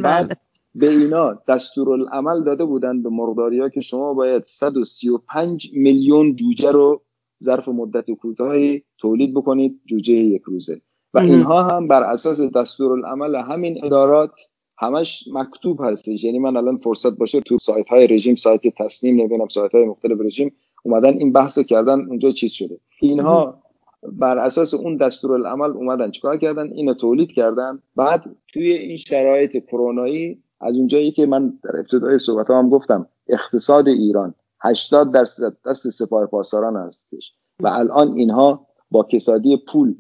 [0.03, 0.41] بعد
[0.75, 7.03] به اینا دستورالعمل داده بودن به مرغداری ها که شما باید 135 میلیون جوجه رو
[7.45, 10.81] ظرف مدت کوتاهی تولید بکنید جوجه یک روزه.
[11.15, 14.41] و اینها هم بر اساس دستورالعمل همین ادارات
[14.79, 16.25] همش مکتوب هستش.
[16.25, 20.21] یعنی من الان فرصت باشه تو سایت های رژیم سایت تصمیم نمی‌دونم سایت های مختلف
[20.21, 20.53] رژیم
[20.83, 22.81] اومدن این بحث کردن اونجا چیز شده.
[23.01, 23.63] اینها
[24.03, 27.83] بر اساس اون دستورالعمل اومدن چیکار کردن؟ اینو تولید کردن.
[27.97, 33.89] بعد توی این شرایط کرونایی از اونجایی که من در ابتدای صحبت هم گفتم اقتصاد
[33.89, 39.95] ایران 80 درصد دست سپاه پاسداران هستش و الان اینها با کسادی پول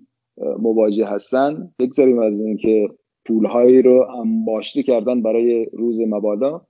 [0.59, 1.73] مواجه هستن.
[1.79, 2.89] بگذاریم از اینکه
[3.27, 6.67] پولهایی رو انباشته کردن برای روز مبادا.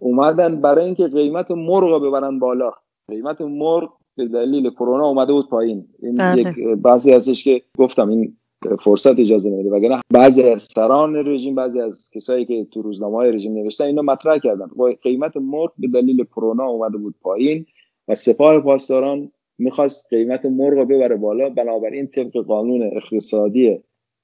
[0.00, 2.72] اومدن برای اینکه قیمت مرغ رو ببرن بالا.
[3.08, 5.84] قیمت مرغ به دلیل کرونا اومده بود پایین.
[6.02, 6.40] این بله.
[6.40, 8.36] یک بعضی هستش که گفتم این
[8.80, 9.70] فرصت اجازه نمیده.
[9.70, 14.02] وگرنه بعضی از سران رژیم بعضی از کسایی که تو روزنامه های رژیم نوشتن اینا
[14.02, 14.68] مطرح کردن.
[15.02, 17.66] قیمت مرغ به دلیل کرونا اومده بود پایین
[18.08, 21.50] و سپاه پاسداران می‌خواست قیمت مرغ رو ببره بالا.
[21.50, 23.78] بنابراین طبق قانون اقتصادی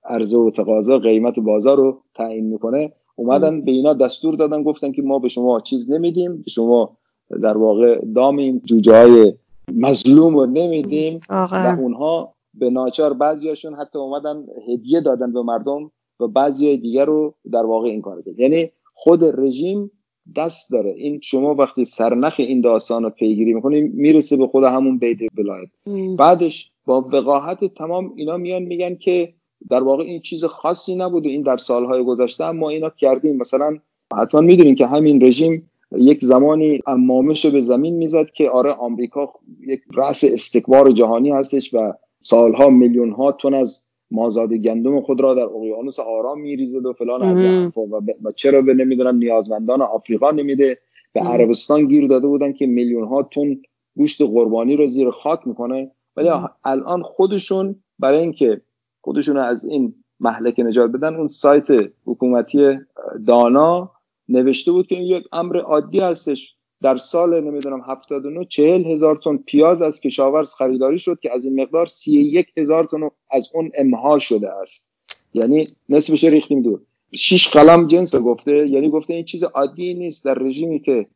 [0.04, 2.92] عرضه و تقاضا قیمت بازار رو تعیین می‌کنه.
[3.16, 6.96] اومدن به اینا دستور دادن گفتن که ما به شما چیز نمیدیم به شما
[7.42, 9.34] در واقع دام این جوجه های
[9.72, 11.20] مظلوم رو نمیدیم.
[11.30, 17.34] و اونها به ناچار بعضیاشون حتی اومدن هدیه دادن به مردم و بعضی دیگر رو
[17.52, 18.38] در واقع این کار کرد.
[18.38, 19.90] یعنی خود رژیم
[20.36, 20.90] دست داره.
[20.90, 25.68] این شما وقتی سرنخ این داستان رو پیگیری می‌کنی می‌رسه به خود همون بیت بلایت.
[26.16, 29.34] بعدش با وقاحت تمام اینا میان میگن که
[29.70, 33.36] در واقع این چیز خاصی نبود و این در سالهای گذشته ما اینا کردیم.
[33.36, 33.78] مثلا
[34.16, 39.32] حتما می‌دونین که همین رژیم یک زمانی امامش رو به زمین می‌زد که آره آمریکا
[39.66, 43.83] یک رأس استکبار جهانی هستش و سالها میلیون ها تن از
[44.14, 47.42] مازاد گندم خود را در اقیانوس آرام میریزد و فلان از.
[47.42, 50.78] حرفا و, ب- و چرا به نمی‌دونم نیازمندان آفریقا نمیده
[51.12, 51.20] به.
[51.20, 53.56] عربستان گیر داده بودن که میلیون ها تن
[53.96, 56.28] گوشت قربانی رو زیر خاک می‌کنه ولی.
[56.64, 58.60] الان خودشون برای اینکه
[59.00, 61.66] خودشون از این محلک نجات بدن اون سایت
[62.06, 62.78] حکومتی
[63.26, 63.90] دانا
[64.28, 69.36] نوشته بود که این یک امر عادی هستش در سال نمی‌دونم 79 چهل هزار تن
[69.36, 73.70] پیاز از کشاورز خریداری شد که از این مقدار سی یک هزار تن از اون
[73.74, 74.88] امها شده است.
[75.34, 76.80] یعنی نصفش ریختیم دور.
[77.14, 80.24] شیش قلم جنس گفته یعنی گفته این چیز عادی نیست.
[80.24, 81.06] در رژیمی که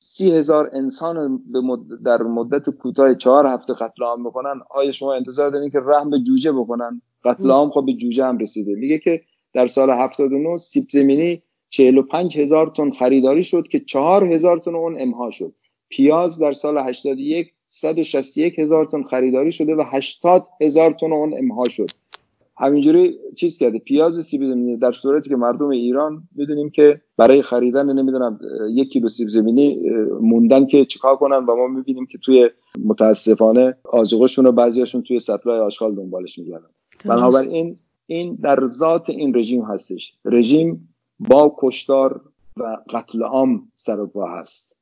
[0.00, 1.42] سی هزار انسان
[2.04, 6.18] در مدت کوتاه چهار هفته قتل عام می‌کنن آیا شما انتظار دارین که رحم به
[6.18, 8.74] جوجه بکنن؟ قتل عام خب به جوجه هم رسیده.
[8.74, 9.22] میگه که
[9.52, 11.42] در سال 79 سیب زمینی
[11.76, 15.52] 45 هزار تن خریداری شد که 4 هزار تن اون امها شد.
[15.88, 21.64] پیاز در سال 81 161 هزار تن خریداری شده و 80 هزار تن اون امها
[21.64, 21.90] شد.
[22.58, 27.92] همینجوری چیز کرده پیاز سیب زمینی در صورتی که مردم ایران می‌دونیم که برای خریدن
[27.92, 28.38] نمی‌دونم
[28.70, 32.50] یک کیلو سیب زمینی موندن که چیکار کنن و ما می‌بینیم که توی
[32.84, 36.68] متاسفانه آزوقشون رو بعضیاشون توی سطلای آشغال دنبالش میگردن.
[37.08, 40.14] بنابراین این در ذات این رژیم هستش.
[40.24, 42.20] رژیم با کشتار
[42.56, 44.76] و قتل عام سر و پا هست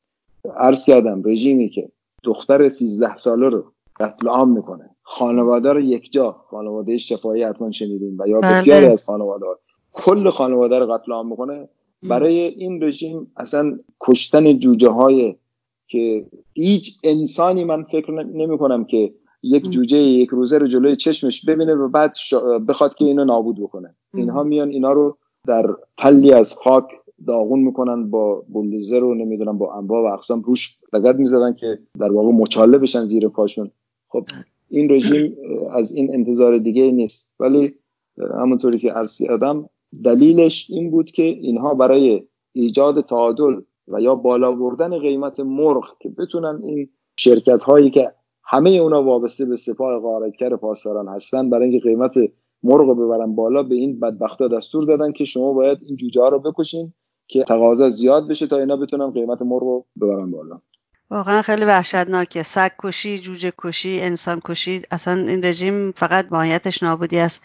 [0.56, 1.88] عرض کردم رژیمی که
[2.22, 8.16] دختر 13 ساله رو قتل عام می‌کنه خانواده رو یک جا خانواده شفایی حتما شنیدین
[8.18, 8.52] و یا بله.
[8.52, 9.58] بسیاری از خانواده ها.
[9.92, 11.68] کل خانواده رو قتل عام می‌کنه
[12.08, 15.36] برای این رژیم اصلا کشتن جوجه های
[15.88, 19.70] که هیچ انسانی من فکر نمی کنم که یک.
[19.70, 23.94] جوجه یک روزه رو جلوی چشمش ببینه و بعد شا- بخواد که اینو نابود بکنه.
[24.14, 26.84] اینها میان اینا رو در تلی از خاک
[27.26, 32.12] داغون می‌کنن با بولدوزر و نمی‌دونم با انواع و اقسام روش لگد می‌زدن که در
[32.12, 33.70] واقع مچاله بشن زیر پاشون.
[34.08, 34.24] خب
[34.70, 35.36] این رژیم
[35.70, 37.30] از این انتظار دیگه نیست.
[37.40, 37.74] ولی
[38.18, 39.68] همونطوری که عرض کردم
[40.04, 42.22] دلیلش این بود که اینها برای
[42.52, 46.88] ایجاد تعادل و یا بالا بردن قیمت مرغ که بتونن این
[47.18, 48.12] شرکت هایی که
[48.44, 52.12] همه اونا وابسته به سپاه غارتگر پاسداران هستن برای اینکه قیمت
[52.64, 56.28] مرغ رو ببرن بالا به این بدبختا دستور دادن که شما باید این جوجه ها
[56.28, 56.92] رو بکشین
[57.26, 60.60] که تقاضا زیاد بشه تا اینا بتونن قیمت مرغ رو ببرن بالا.
[61.10, 62.42] واقعا خیلی وحشتناکه.
[62.42, 67.44] سگ کشی جوجه کشی انسان کشی اصلا این رژیم فقط ماهیتش نابودی است.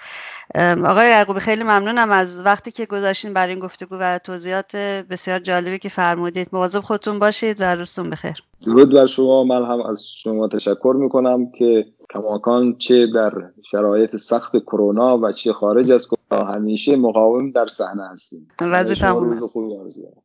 [0.86, 4.76] آقای یعقوبی خیلی ممنونم از وقتی که گذاشتین برای این گفتگو و توضیحات
[5.10, 6.50] بسیار جالبی که فرمودید.
[6.54, 8.44] مواظب خودتون باشید و روزتون بخیر.
[8.66, 9.44] درود بر شما.
[9.44, 13.32] من هم از شما تشکر می‌کنم که کماکان چه در
[13.72, 18.48] شرایط سخت کرونا و چه خارج از کرونا همیشه مقاوم در صحنه هستیم.
[20.02, 20.24] دارم.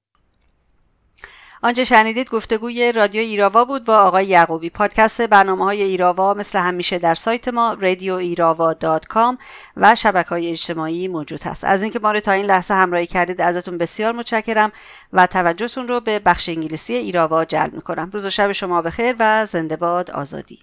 [1.62, 4.70] آنچه شنیدید گفتگوی رادیو ایراوا بود با آقای یعقوبی.
[4.70, 9.38] پادکست برنامه های ایراوا مثل همیشه در سایت ما رادیو ایراوا دات کام
[9.76, 13.40] و شبکه های اجتماعی موجود هست از اینکه ما رو تا این لحظه همراهی کردید
[13.40, 14.72] ازتون بسیار متشکرم
[15.12, 18.10] و توجهتون رو به بخش انگلیسی ایراوا جلب می‌کنم.
[18.12, 20.58] روز و شب شما بخیر و زنده باد آزادی.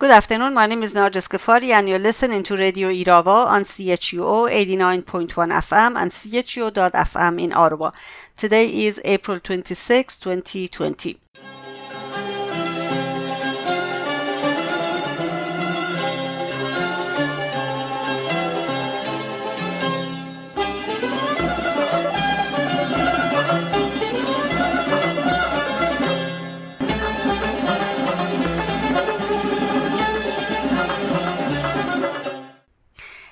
[0.00, 0.54] Good afternoon.
[0.54, 5.96] My name is Narges Ghaffari and you're listening to Radio Irava on CHUO 89.1 FM
[5.96, 7.90] and CHUO.FM in Ottawa.
[8.36, 11.18] Today is April 26, 2020.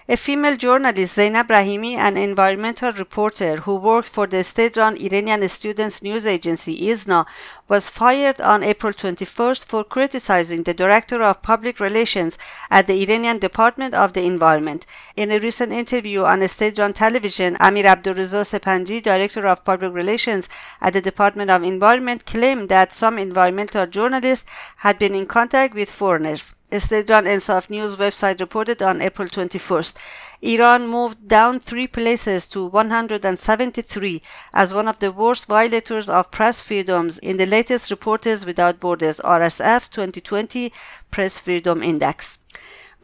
[0.09, 6.01] A female journalist, Zainab Brahimi, an environmental reporter who worked for the state-run Iranian Students
[6.01, 7.27] News Agency, ISNA,
[7.67, 12.39] was fired on April 21st for criticizing the director of public relations
[12.71, 14.87] at the Iranian Department of the Environment.
[15.17, 20.49] In a recent interview on state-run television, Amir Abdurreza Sepanji, director of public relations
[20.81, 25.91] at the Department of Environment, claimed that some environmental journalists had been in contact with
[25.91, 26.55] foreigners.
[26.73, 29.97] State-run Ensaf News website reported on April 21st.
[30.43, 34.21] Iran moved down three places to 173
[34.53, 39.21] as one of the worst violators of press freedoms in the latest Reporters Without Borders
[39.21, 40.73] RSF 2020
[41.11, 42.41] Press Freedom Index.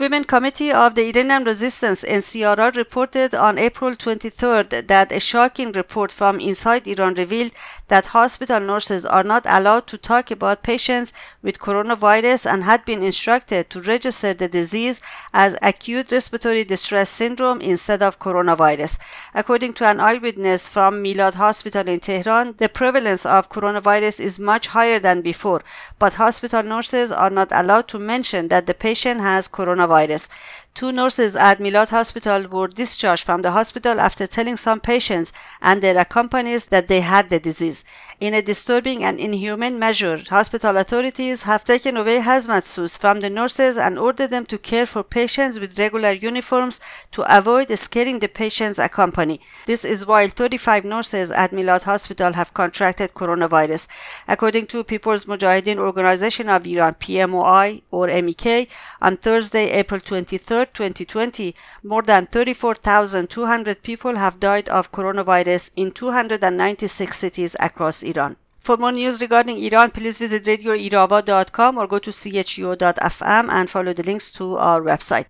[0.02, 6.10] Women Committee of the Iranian Resistance NCRR reported on April 23rd that a shocking report
[6.10, 7.52] from inside Iran revealed
[7.86, 13.00] that hospital nurses are not allowed to talk about patients with coronavirus and had been
[13.00, 15.00] instructed to register the disease
[15.32, 18.98] as acute respiratory distress syndrome instead of coronavirus.
[19.36, 24.66] According to an eyewitness from Milad Hospital in Tehran, the prevalence of coronavirus is much
[24.66, 25.62] higher than before,
[26.00, 30.28] but hospital nurses are not allowed to mention that the patient has coronavirus coronavirus.
[30.74, 35.82] Two nurses at Milad Hospital were discharged from the hospital after telling some patients and
[35.82, 37.84] their accompanies that they had the disease.
[38.20, 43.28] In a disturbing and inhuman measure, hospital authorities have taken away hazmat suits from the
[43.28, 46.80] nurses and ordered them to care for patients with regular uniforms
[47.12, 49.40] to avoid scaring the patient's accompany.
[49.66, 53.88] This is while 35 nurses at Milad Hospital have contracted coronavirus.
[54.26, 58.70] According to People's Mujahideen Organization of Iran, PMOI or MEK,
[59.02, 67.16] on Thursday, April 23, 2020, more than 34,200 people have died of coronavirus in 296
[67.16, 68.36] cities across Iran.
[68.60, 74.04] For more news regarding Iran, please visit radioirava.com or go to chu.fm and follow the
[74.04, 75.26] links to our website.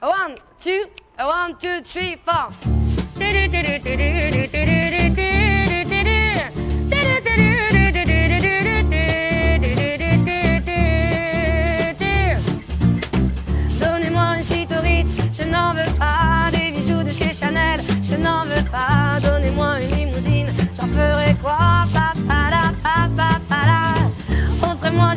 [0.00, 0.84] One, two,
[1.18, 2.50] one, two, three, four.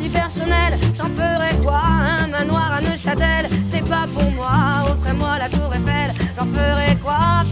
[0.08, 1.82] Personnel, j'en ferai quoi
[2.22, 4.50] Un manoir à Neuchâtel, c'est pas pour moi.
[4.90, 7.42] Offrez-moi la tour Eiffel, j'en ferai quoi.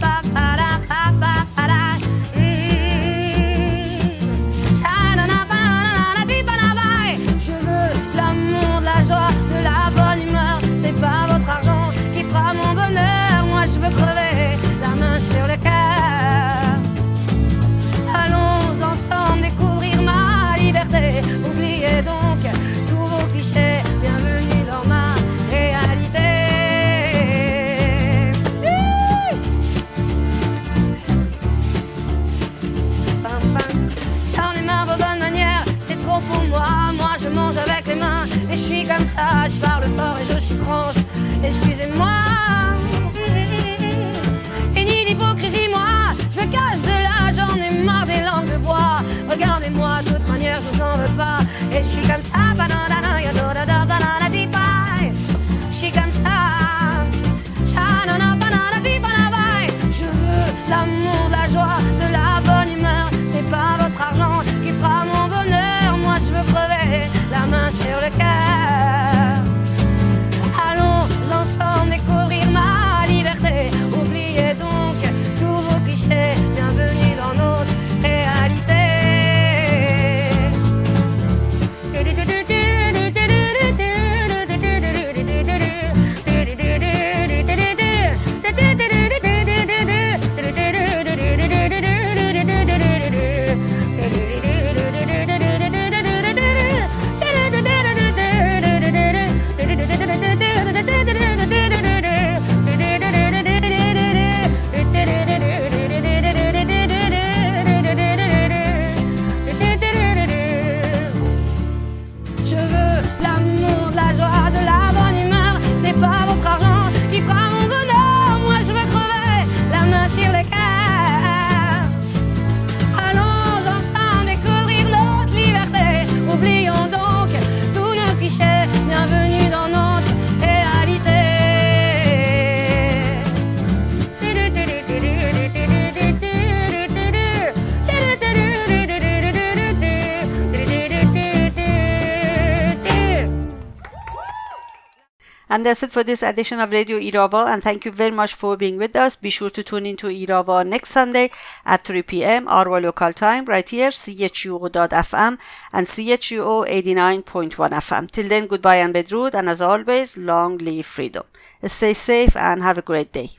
[145.61, 147.45] And that's it for this edition of Radio Irava.
[147.45, 149.15] And thank you very much for being with us.
[149.15, 151.29] Be sure to tune into Irava next Sunday
[151.63, 152.47] at 3 p.m.
[152.47, 155.37] our local time right here, chuo.fm
[155.71, 158.09] and chuo 89.1 FM.
[158.09, 159.35] Till then, goodbye and bedrood.
[159.35, 161.25] And as always, long live freedom.
[161.63, 163.29] Stay safe and have a great day.